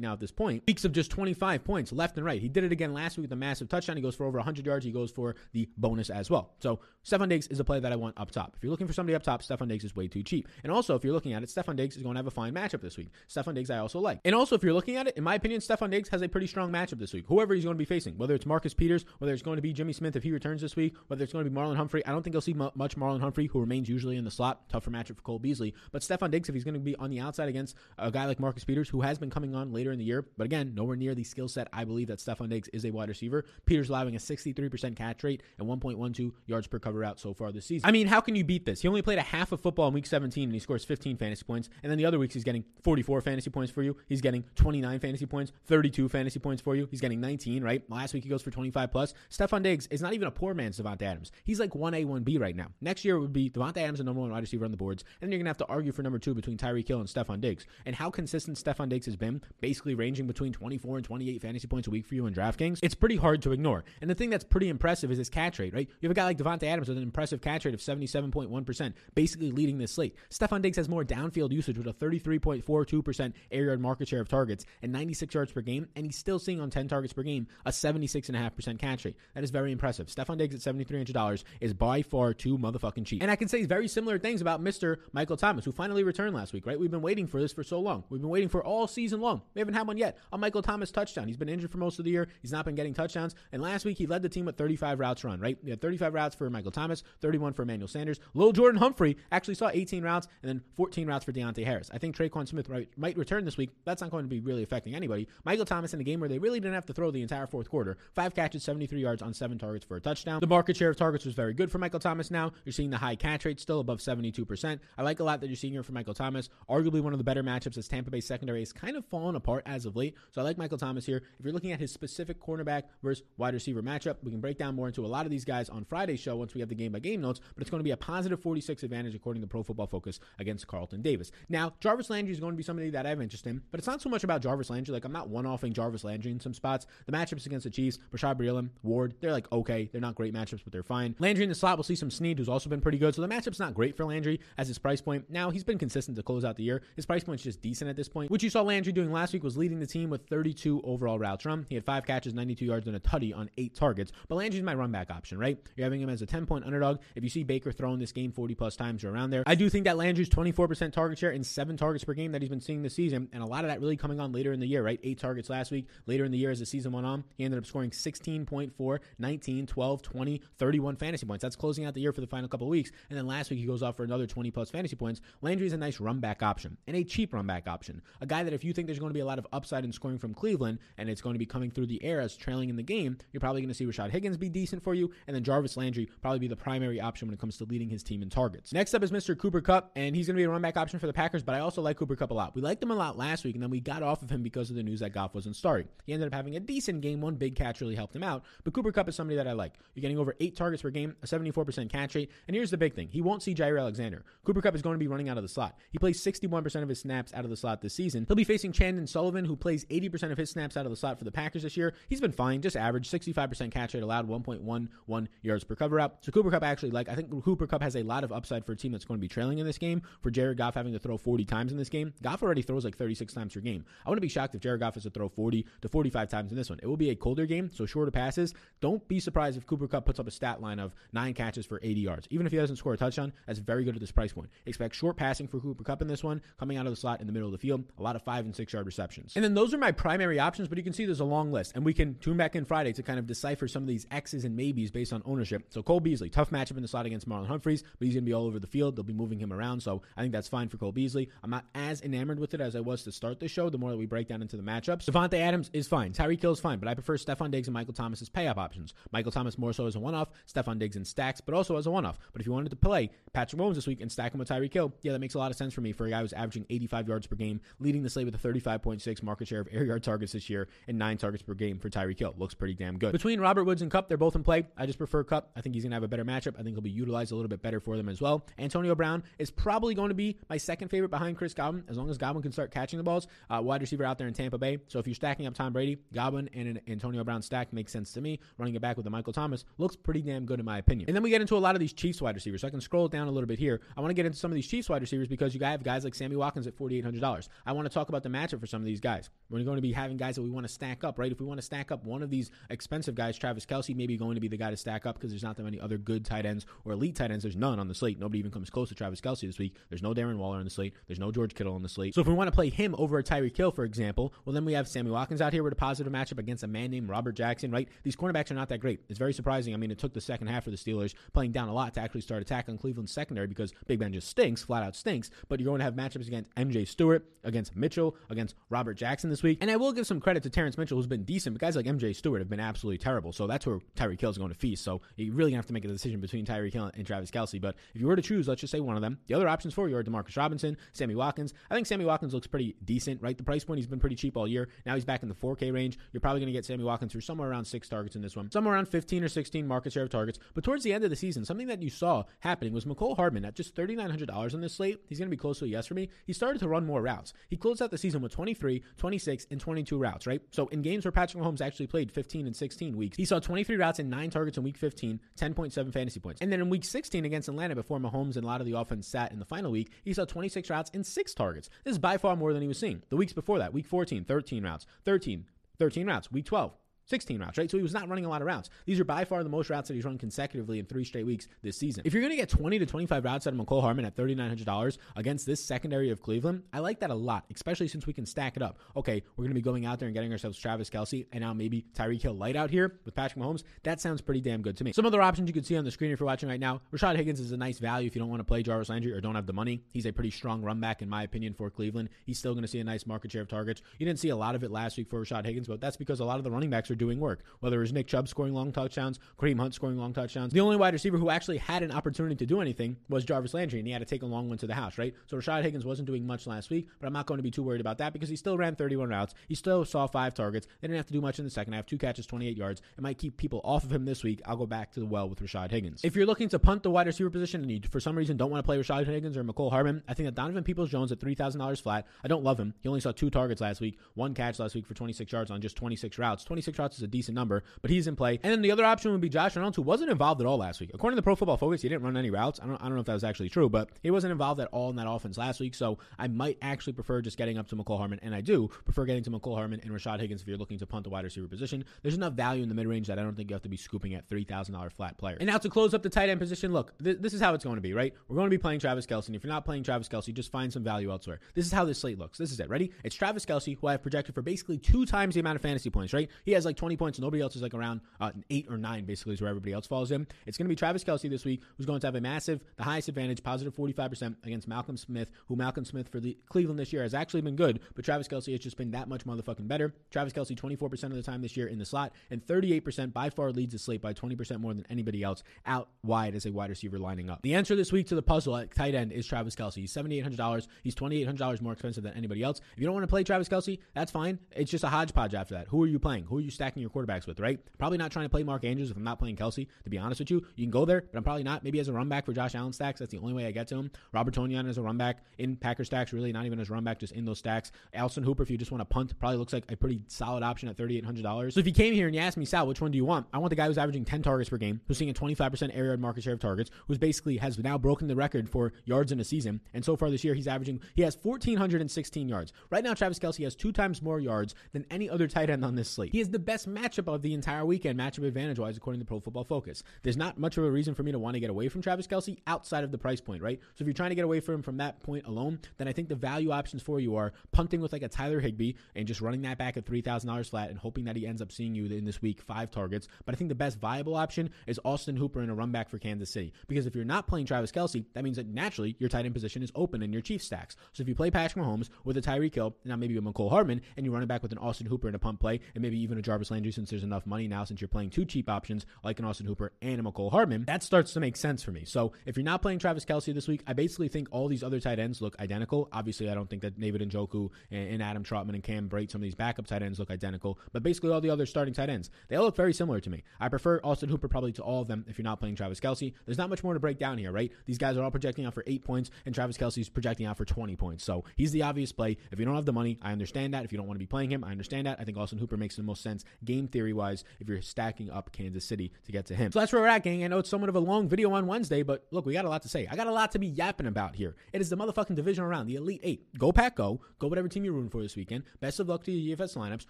[0.00, 2.40] now at this point weeks of just twenty five points left and right.
[2.40, 3.96] He did it again last week with a massive touchdown.
[3.96, 4.84] He goes for over 100 yards.
[4.84, 6.54] He goes for the bonus as well.
[6.60, 8.54] So Stefon Diggs is a play that I want up top.
[8.56, 10.48] If you're looking for somebody up top, Stefon Diggs is way too cheap.
[10.62, 12.54] And also, if you're looking at it, Stefon Diggs is going to have a fine
[12.54, 13.08] matchup this week.
[13.28, 14.20] Stefon Diggs I also like.
[14.24, 16.46] And also, if you're looking at it, in my opinion, Stefon Diggs has a pretty
[16.46, 17.24] strong matchup this week.
[17.28, 19.72] Whoever he's going to be facing, whether it's Marcus Peters, whether it's going to be
[19.72, 22.04] Jimmy Smith if he returns this week, whether it's going to be Marlon Humphrey.
[22.06, 24.68] I don't think you'll see much Marlon Humphrey, who remains usually in the slot.
[24.68, 25.74] Tougher matchup for Cole Beasley.
[25.92, 28.40] But Stefon Diggs, if he's going to be on the outside against a guy like
[28.40, 31.14] Marcus Peters, who has been coming on later in the year, but again, nowhere near
[31.14, 33.44] the skill set I believe that Stefon Diggs is a wide receiver.
[33.66, 37.66] Peters allowing a 63% catch rate and 1.12 yards per cover out so far this
[37.66, 37.88] season.
[37.88, 38.82] I mean, how can you beat this?
[38.82, 41.44] He only played a half of football in week 17 and he scores 15 fantasy
[41.44, 41.68] points.
[41.82, 43.96] And then the other weeks he's getting 44 fantasy points for you.
[44.08, 46.88] He's getting 29 fantasy points, 32 fantasy points for you.
[46.90, 47.82] He's getting 19, right?
[47.90, 49.14] Last week he goes for 25 plus.
[49.30, 51.32] Stefon Diggs is not even a poor man's Davante Adams.
[51.44, 52.68] He's like 1A, 1B right now.
[52.80, 55.04] Next year it would be Davante Adams, the number one wide receiver on the boards.
[55.20, 57.08] And then you're going to have to argue for number two between Tyreek Hill and
[57.08, 57.66] Stefon Diggs.
[57.86, 61.88] And how consistent Stefon Diggs has been, basically ranging between 24 and 28 fantasy points
[61.88, 63.84] a week for you in DraftKings, it's pretty hard to ignore.
[64.00, 65.88] And the thing that's pretty impressive is his catch rate, right?
[66.00, 69.50] You have a guy like Davante Adams with an impressive catch rate of 77.1%, basically
[69.50, 70.16] leading this slate.
[70.30, 74.64] Stefon Diggs has more downfield usage with a 33.42% air yard market share of targets
[74.82, 77.70] and 96 yards per game, and he's still seeing on 10 targets per game a
[77.70, 79.16] 76.5% catch rate.
[79.34, 80.06] That is very impressive.
[80.06, 83.22] Stefon Diggs at $7,300 is by far too motherfucking cheap.
[83.22, 84.98] And I can say very similar things about Mr.
[85.12, 86.78] Michael Thomas, who finally returned last week, right?
[86.78, 88.04] We've been waiting for this for so long.
[88.08, 89.42] We've been waiting for all season long.
[89.54, 90.16] We haven't had one yet.
[90.32, 91.26] A Michael Thomas touchdown.
[91.26, 92.28] He's been injured for most of the year.
[92.42, 93.34] He's not been getting touchdowns.
[93.52, 95.58] And last week he led the team with 35 routes run, right?
[95.62, 98.20] We had 35 routes for Michael Thomas, 31 for Emmanuel Sanders.
[98.34, 101.90] Lil Jordan Humphrey actually saw 18 routes and then 14 routes for Deonte Harris.
[101.92, 103.70] I think Tre'Quan Smith might return this week.
[103.84, 105.28] That's not going to be really affecting anybody.
[105.44, 107.68] Michael Thomas in a game where they really didn't have to throw the entire fourth
[107.68, 107.98] quarter.
[108.14, 110.40] Five catches, 73 yards on seven targets for a touchdown.
[110.40, 112.52] The market share of targets was very good for Michael Thomas now.
[112.64, 114.78] You're seeing the high catch rate still above 72%.
[114.96, 116.48] I like a lot that you're seeing here for Michael Thomas.
[116.68, 119.36] Arguably one of the better matchups matchups as Tampa Bay secondary has kind of fallen
[119.36, 120.14] apart as of late.
[120.30, 121.22] So I like Michael Thomas here.
[121.38, 124.74] If you're looking at his specific cornerback versus wide receiver matchup, we can break down
[124.74, 126.92] more into a lot of these guys on Friday's show once we have the game
[126.92, 129.62] by game notes, but it's going to be a positive 46 advantage according to Pro
[129.62, 131.30] Football Focus against Carlton Davis.
[131.48, 133.86] Now, Jarvis Landry is going to be somebody that I have interest in, but it's
[133.86, 134.92] not so much about Jarvis Landry.
[134.92, 136.86] Like, I'm not one offing Jarvis Landry in some spots.
[137.06, 139.88] The matchups against the Chiefs, Bashaud Breeland, Ward, they're like okay.
[139.90, 141.14] They're not great matchups, but they're fine.
[141.18, 143.14] Landry in the slot, we'll see some Sneed, who's also been pretty good.
[143.14, 145.30] So the matchup's not great for Landry as his price point.
[145.30, 146.82] Now, he's been consistent to close out the year.
[146.96, 148.30] His price point's just decent at this point.
[148.30, 151.46] What you saw Landry doing last week was leading the team with 32 overall routes
[151.46, 151.64] run.
[151.68, 154.12] He had five catches, 92 yards, and a tutty on eight targets.
[154.28, 155.58] But Landry's my run back option, right?
[155.76, 156.98] You're having him as a 10 point underdog.
[157.14, 159.84] If you see Baker throwing this game 40 plus times around there, I do think
[159.84, 162.94] that Landry's 24% target share and seven targets per game that he's been seeing this
[162.94, 165.00] season, and a lot of that really coming on later in the year, right?
[165.02, 165.86] Eight targets last week.
[166.06, 169.66] Later in the year, as the season went on, he ended up scoring 16.4, 19,
[169.66, 171.42] 12, 20, 31 fantasy points.
[171.42, 172.90] That's closing out the year for the final couple weeks.
[173.08, 175.20] And then last week, he goes off for another 20 plus fantasy points.
[175.40, 178.02] Landry is a nice run back option and a cheap run back option.
[178.20, 179.92] A guy that if you think there's going to be a lot of upside in
[179.92, 182.76] scoring from Cleveland and it's going to be coming through the air as trailing in
[182.76, 185.44] the game, you're probably going to see Rashard Higgins be decent for you, and then
[185.44, 188.30] Jarvis Landry probably be the primary option when it comes to leading his team in
[188.30, 188.72] targets.
[188.72, 189.36] Next up is Mr.
[189.38, 191.54] Cooper Kupp, and he's going to be a run back option for the Packers, but
[191.54, 192.54] I also like Cooper Kupp a lot.
[192.54, 194.70] We liked him a lot last week, and then we got off of him because
[194.70, 195.88] of the news that Goff wasn't starting.
[196.04, 197.20] He ended up having a decent game.
[197.20, 199.74] One big catch really helped him out, but Cooper Kupp is somebody that I like.
[199.94, 202.94] You're getting over eight targets per game, a 74% catch rate, and here's the big
[202.94, 204.24] thing: he won't see Jaire Alexander.
[204.44, 205.76] Cooper Kupp is going to be running out of the slot.
[205.90, 208.24] He plays 61% of his snaps out of the slot this season.
[208.26, 211.18] He'll be facing Chandon Sullivan, who plays 80% of his snaps out of the slot
[211.18, 211.94] for the Packers this year.
[212.08, 216.18] He's been fine, just average, 65% catch rate allowed, 1.11 yards per cover out.
[216.20, 217.08] So Cooper Kupp actually like.
[217.08, 219.22] I think Cooper Kupp has a lot of upside for a team that's going to
[219.22, 220.02] be trailing in this game.
[220.22, 222.96] For Jared Goff having to throw 40 times in this game, Goff already throws like
[222.96, 223.84] 36 times per game.
[224.04, 226.56] I wouldn't be shocked if Jared Goff has to throw 40 to 45 times in
[226.56, 226.78] this one.
[226.82, 228.54] It will be a colder game, so shorter passes.
[228.80, 231.80] Don't be surprised if Cooper Kupp puts up a stat line of nine catches for
[231.82, 232.28] 80 yards.
[232.30, 234.50] Even if he doesn't score a touchdown, that's very good at this price point.
[234.66, 237.26] Expect short passing for Cooper Kupp in this one, coming out of the slot in
[237.26, 237.84] the middle of the field.
[237.98, 239.32] A lot of five and six yard receptions.
[239.34, 241.72] And then those are my primary options, but you can see there's a long list,
[241.74, 244.44] and we can tune back in Friday to kind of decipher some of these X's
[244.44, 245.64] and maybes based on ownership.
[245.70, 248.28] So Cole Beasley, tough matchup in the slot against Marlon Humphreys, but he's going to
[248.28, 248.96] be all over the field.
[248.96, 251.30] They'll be moving him around, so I think that's fine for Cole Beasley.
[251.42, 253.70] I'm not as enamored with it as I was to start the show.
[253.70, 256.12] The more that we break down into the matchups, Davante Adams is fine.
[256.12, 258.58] Tyreek Hill is fine, but I prefer Stefon Diggs and Michael Thomas as pay up
[258.58, 258.94] options.
[259.12, 261.86] Michael Thomas more so as a one off, Stefon Diggs in stacks, but also as
[261.86, 262.18] a one off.
[262.32, 264.72] But if you wanted to play Patrick Mahomes this week and stack him with Tyreek
[264.72, 266.66] Hill, yeah, that makes a lot of sense for me for a guy who's averaging
[266.70, 270.02] 85 yards per game, leading the slate with a 35.6 market share of air yard
[270.02, 272.34] targets this year and nine targets per game for Tyreek Hill.
[272.38, 273.12] Looks pretty damn good.
[273.12, 274.66] Between Robert Woods and Kupp, they're both in play.
[274.76, 275.50] I just prefer Kupp.
[275.54, 276.54] I think he's going to have a better matchup.
[276.58, 278.44] I think he'll be utilized a little bit better for them as well.
[278.58, 282.08] Antonio Brown is probably going to be my second favorite behind Chris Godwin, as long
[282.10, 283.26] as Godwin can start catching the balls.
[283.50, 284.78] Uh, wide receiver out there in Tampa Bay.
[284.88, 288.12] So if you're stacking up Tom Brady, Godwin and an Antonio Brown stack makes sense
[288.12, 288.40] to me.
[288.58, 291.08] Running it back with the Michael Thomas looks pretty damn good in my opinion.
[291.08, 292.60] And then we get into a lot of these Chiefs wide receivers.
[292.62, 293.80] So I can scroll down a little bit here.
[293.96, 295.82] I want to get into some of these Chiefs wide receivers because you guys have
[295.82, 297.48] guys like Sammy Watkins at $4,800.
[297.66, 299.30] I want to talk about the matchup for some of these guys.
[299.50, 301.32] We're going to be having guys that we want to stack up, right?
[301.32, 304.34] If we want to stack up one of these expensive guys, Travis Kelce maybe going
[304.34, 306.44] to be the guy to stack up because there's not that many other good tight
[306.46, 307.44] ends or elite tight ends.
[307.44, 308.18] There's none on the slate.
[308.18, 309.76] Nobody even comes close to Travis Kelce this week.
[309.88, 310.94] There's no Darren Waller on the slate.
[311.06, 312.14] There's no George Kittle on the slate.
[312.14, 314.64] So if we want to play him over a Tyreek Hill, for example, well, then
[314.64, 317.32] we have Sammy Watkins out here with a positive matchup against a man named Robert
[317.32, 317.88] Jackson, right?
[318.02, 319.00] These cornerbacks are not that great.
[319.08, 319.74] It's very surprising.
[319.74, 322.00] I mean, it took the second half for the Steelers playing down a lot to
[322.00, 325.30] actually start attacking Cleveland's secondary because Big Ben just stinks, flat out stinks.
[325.48, 329.42] But you're going to have matchups against MJ Stewart, against Mitchell, against Robert Jackson this
[329.42, 329.58] week.
[329.60, 331.86] And I will give some credit to Terrance Mitchell, who's been decent, but guys like
[331.86, 333.32] MJ Stewart have been absolutely terrible.
[333.32, 334.84] So that's where Tyreek Hill is going to feast.
[334.84, 337.60] So you really have to make a decision between Tyreek Hill and Travis Kelce.
[337.60, 339.18] But if you were to choose, let's just say one of them.
[339.26, 341.54] The other options for you are Demarcus Robinson, Sammy Watkins.
[341.70, 343.36] I think Sammy Watkins looks pretty decent, right?
[343.36, 344.68] The price point, he's been pretty cheap all year.
[344.86, 345.98] Now he's back in the 4K range.
[346.12, 348.50] You're probably going to get Sammy Watkins for somewhere around six targets in this one,
[348.50, 350.38] somewhere around 15 or 16 market share of targets.
[350.54, 353.44] But towards the end of the season, something that you saw happening was Mecole Hardman
[353.44, 355.00] at just $3,900 on this slate.
[355.08, 356.08] He's going to be close to a yes for me.
[356.26, 357.32] He started to run more routes.
[357.48, 360.40] He closed out the season with 23, 26, and 22 routes, right?
[360.50, 363.76] So in games where Patrick Mahomes actually played 15 and 16 weeks, he saw 23
[363.76, 366.40] routes and nine targets in week 15, 10.7 fantasy points.
[366.40, 369.06] And then in week 16 against Atlanta, before Mahomes and a lot of the offense
[369.06, 371.68] sat in the final week, he saw 26 routes and six targets.
[371.84, 373.02] This is by far more than he was seeing.
[373.08, 375.46] The weeks before that, week 14, 13 routes, 13,
[375.78, 376.72] 13 routes, week 12,
[377.08, 377.70] 16 routes, right?
[377.70, 378.70] So he was not running a lot of routes.
[378.84, 381.48] These are by far the most routes that he's run consecutively in three straight weeks
[381.62, 382.02] this season.
[382.04, 384.98] If you're going to get 20 to 25 routes out of Mecole Hardman at $3,900
[385.16, 388.56] against this secondary of Cleveland, I like that a lot, especially since we can stack
[388.56, 388.78] it up.
[388.96, 391.54] Okay, we're going to be going out there and getting ourselves Travis Kelce and now
[391.54, 393.62] maybe Tyreek Hill light out here with Patrick Mahomes.
[393.84, 394.92] That sounds pretty damn good to me.
[394.92, 396.82] Some other options you can see on the screen if you're watching right now.
[396.92, 399.20] Rashard Higgins is a nice value if you don't want to play Jarvis Landry or
[399.20, 399.82] don't have the money.
[399.90, 402.10] He's a pretty strong run back, in my opinion, for Cleveland.
[402.26, 403.82] He's still going to see a nice market share of targets.
[403.98, 406.20] You didn't see a lot of it last week for Rashard Higgins, but that's because
[406.20, 407.42] a lot of the running backs are doing work.
[407.60, 410.52] Whether it was Nick Chubb scoring long touchdowns, Kareem Hunt scoring long touchdowns.
[410.52, 413.78] The only wide receiver who actually had an opportunity to do anything was Jarvis Landry,
[413.78, 415.14] and he had to take a long one to the house, right?
[415.26, 417.62] So Rashard Higgins wasn't doing much last week, but I'm not going to be too
[417.62, 419.34] worried about that because he still ran 31 routes.
[419.48, 420.66] He still saw five targets.
[420.80, 421.86] They didn't have to do much in the second half.
[421.86, 422.82] Two catches, 28 yards.
[422.96, 424.42] It might keep people off of him this week.
[424.44, 426.00] I'll go back to the well with Rashard Higgins.
[426.04, 428.50] If you're looking to punt the wide receiver position and you, for some reason, don't
[428.50, 431.20] want to play Rashard Higgins or Mecole Hardman, I think that Donovan Peoples Jones at
[431.20, 432.06] $3,000 flat.
[432.24, 432.74] I don't love him.
[432.80, 435.60] He only saw two targets last week, one catch last week for 26 yards on
[435.60, 436.44] just 26 routes.
[436.44, 438.38] 26 routes is a decent number, but he's in play.
[438.42, 440.80] And then the other option would be Josh Reynolds, who wasn't involved at all last
[440.80, 440.90] week.
[440.94, 442.60] According to Pro Football Focus, he didn't run any routes.
[442.62, 444.68] I don't, I don't know if that was actually true, but he wasn't involved at
[444.68, 445.74] all in that offense last week.
[445.74, 449.04] So I might actually prefer just getting up to Mecole Hardman, and I do prefer
[449.04, 451.48] getting to Mecole Hardman and Rashard Higgins if you're looking to punt the wide receiver
[451.48, 451.84] position.
[452.02, 453.76] There's enough value in the mid range that I don't think you have to be
[453.76, 455.36] scooping at $3,000 flat player.
[455.38, 457.64] And now to close up the tight end position, look, th- this is how it's
[457.64, 458.14] going to be, right?
[458.28, 459.26] We're going to be playing Travis Kelce.
[459.26, 461.40] And if you're not playing Travis Kelce, just find some value elsewhere.
[461.54, 462.38] This is how this slate looks.
[462.38, 462.68] This is it.
[462.68, 462.92] Ready?
[463.04, 465.90] It's Travis Kelce, who I have projected for basically two times the amount of fantasy
[465.90, 466.30] points, right?
[466.44, 469.34] He has like 20 points, nobody else is like around uh, eight or nine, basically,
[469.34, 470.26] is where everybody else falls in.
[470.46, 472.84] It's going to be Travis Kelce this week, who's going to have a massive, the
[472.84, 477.02] highest advantage, positive 45% against Malcolm Smith, who Malcolm Smith for the Cleveland this year
[477.02, 479.94] has actually been good, but Travis Kelce has just been that much motherfucking better.
[480.10, 483.50] Travis Kelce 24% of the time this year in the slot, and 38% by far
[483.52, 486.98] leads the slate by 20% more than anybody else out wide as a wide receiver
[486.98, 487.42] lining up.
[487.42, 489.74] The answer this week to the puzzle at tight end is Travis Kelce.
[489.76, 490.66] He's $7,800.
[490.82, 492.60] He's $2,800 more expensive than anybody else.
[492.74, 494.38] If you don't want to play Travis Kelce, that's fine.
[494.52, 495.68] It's just a hodgepodge after that.
[495.68, 496.24] Who are you playing?
[496.24, 497.58] Who are you stacking your quarterbacks with, right?
[497.78, 500.20] Probably not trying to play Mark Andrews if I'm not playing Kelce, to be honest
[500.20, 500.44] with you.
[500.56, 501.64] You can go there, but I'm probably not.
[501.64, 503.00] Maybe as a run back for Josh Allen stacks.
[503.00, 503.90] That's the only way I get to him.
[504.12, 506.98] Robert Tonyan as a run back in Packer stacks, really not even as run back,
[506.98, 507.72] just in those stacks.
[507.96, 510.68] Austin Hooper, if you just want to punt, probably looks like a pretty solid option
[510.68, 511.52] at $3,800.
[511.52, 513.26] So if you came here and you asked me, Sal, which one do you want?
[513.32, 515.86] I want the guy who's averaging 10 targets per game, who's seeing a 25% air
[515.86, 519.20] yard market share of targets, who's basically has now broken the record for yards in
[519.20, 519.60] a season.
[519.74, 522.52] And so far this year, he's averaging, he has 1,416 yards.
[522.70, 525.74] Right now, Travis Kelce has two times more yards than any other tight end on
[525.74, 526.12] this slate.
[526.12, 529.20] He is the best matchup of the entire weekend, matchup advantage wise, according to Pro
[529.20, 529.82] Football Focus.
[530.02, 532.06] There's not much of a reason for me to want to get away from Travis
[532.06, 533.60] Kelce outside of the price point, right?
[533.74, 535.92] So if you're trying to get away from him from that point alone, then I
[535.92, 539.20] think the value options for you are punting with like a Tyler Higbee and just
[539.20, 542.06] running that back at $3,000 flat and hoping that he ends up seeing you in
[542.06, 543.08] this week five targets.
[543.26, 545.98] But I think the best viable option is Austin Hooper in a run back for
[545.98, 546.54] Kansas City.
[546.66, 549.62] Because if you're not playing Travis Kelce, that means that naturally your tight end position
[549.62, 550.76] is open in your Chiefs stacks.
[550.94, 553.82] So if you play Patrick Mahomes with a Tyreek Hill, now maybe a Mecole Hardman,
[553.98, 556.00] and you run it back with an Austin Hooper in a punt play, and maybe
[556.00, 558.86] even a Jarvis Landry since there's enough money now since you're playing two cheap options
[559.02, 561.84] like an Austin Hooper and a Mecole Hardman, that starts to make sense for me.
[561.84, 564.80] So if you're not playing Travis Kelce this week, I basically think all these other
[564.80, 565.88] tight ends look identical.
[565.92, 569.20] Obviously, I don't think that David Njoku and, and Adam Trautman and Cam Brate, some
[569.20, 572.10] of these backup tight ends look identical, but basically all the other starting tight ends,
[572.28, 573.22] they all look very similar to me.
[573.40, 576.12] I prefer Austin Hooper probably to all of them if you're not playing Travis Kelce.
[576.24, 577.52] There's not much more to break down here, right?
[577.66, 580.44] These guys are all projecting out for eight points, and Travis Kelce's projecting out for
[580.44, 581.04] 20 points.
[581.04, 582.16] So he's the obvious play.
[582.30, 583.64] If you don't have the money, I understand that.
[583.64, 584.98] If you don't want to be playing him, I understand that.
[585.00, 588.32] I think Austin Hooper makes the most sense game theory wise if you're stacking up
[588.32, 589.52] Kansas City to get to him.
[589.52, 590.24] So that's where we're at, gang.
[590.24, 592.48] I know it's somewhat of a long video on Wednesday, but look, we got a
[592.48, 592.86] lot to say.
[592.90, 594.36] I got a lot to be yapping about here.
[594.52, 596.26] It is the motherfucking divisional round, the Elite Eight.
[596.38, 597.00] Go Pack, go.
[597.18, 598.44] Go whatever team you're rooting for this weekend.
[598.60, 599.86] Best of luck to your DFS lineups.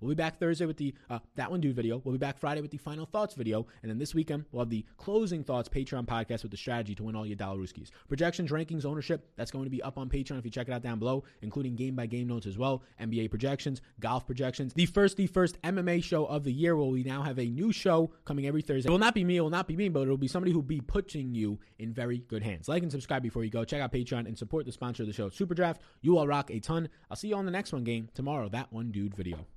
[0.00, 2.00] We'll be back Thursday with the uh, That One Dude video.
[2.04, 3.66] We'll be back Friday with the Final Thoughts video.
[3.82, 7.02] And then this weekend, we'll have the Closing Thoughts Patreon podcast with the strategy to
[7.04, 7.90] win all your dollar rooskies.
[8.08, 10.82] Projections, rankings, ownership, that's going to be up on Patreon if you check it out
[10.82, 14.72] down below, including game by game notes as well, NBA projections, golf projections.
[14.74, 17.72] The first, the first MMA show of the year where we now have a new
[17.72, 18.88] show coming every Thursday.
[18.88, 20.52] It will not be me, it will not be me, but it will be somebody
[20.52, 22.68] who will be putting you in very good hands.
[22.68, 23.64] Like and subscribe before you go.
[23.64, 25.82] Check out Patreon and support the sponsor of the show, Super Draft.
[26.00, 26.88] You all rock a ton.
[27.10, 28.48] I'll see you on the next one game tomorrow.
[28.48, 29.48] That one dude video.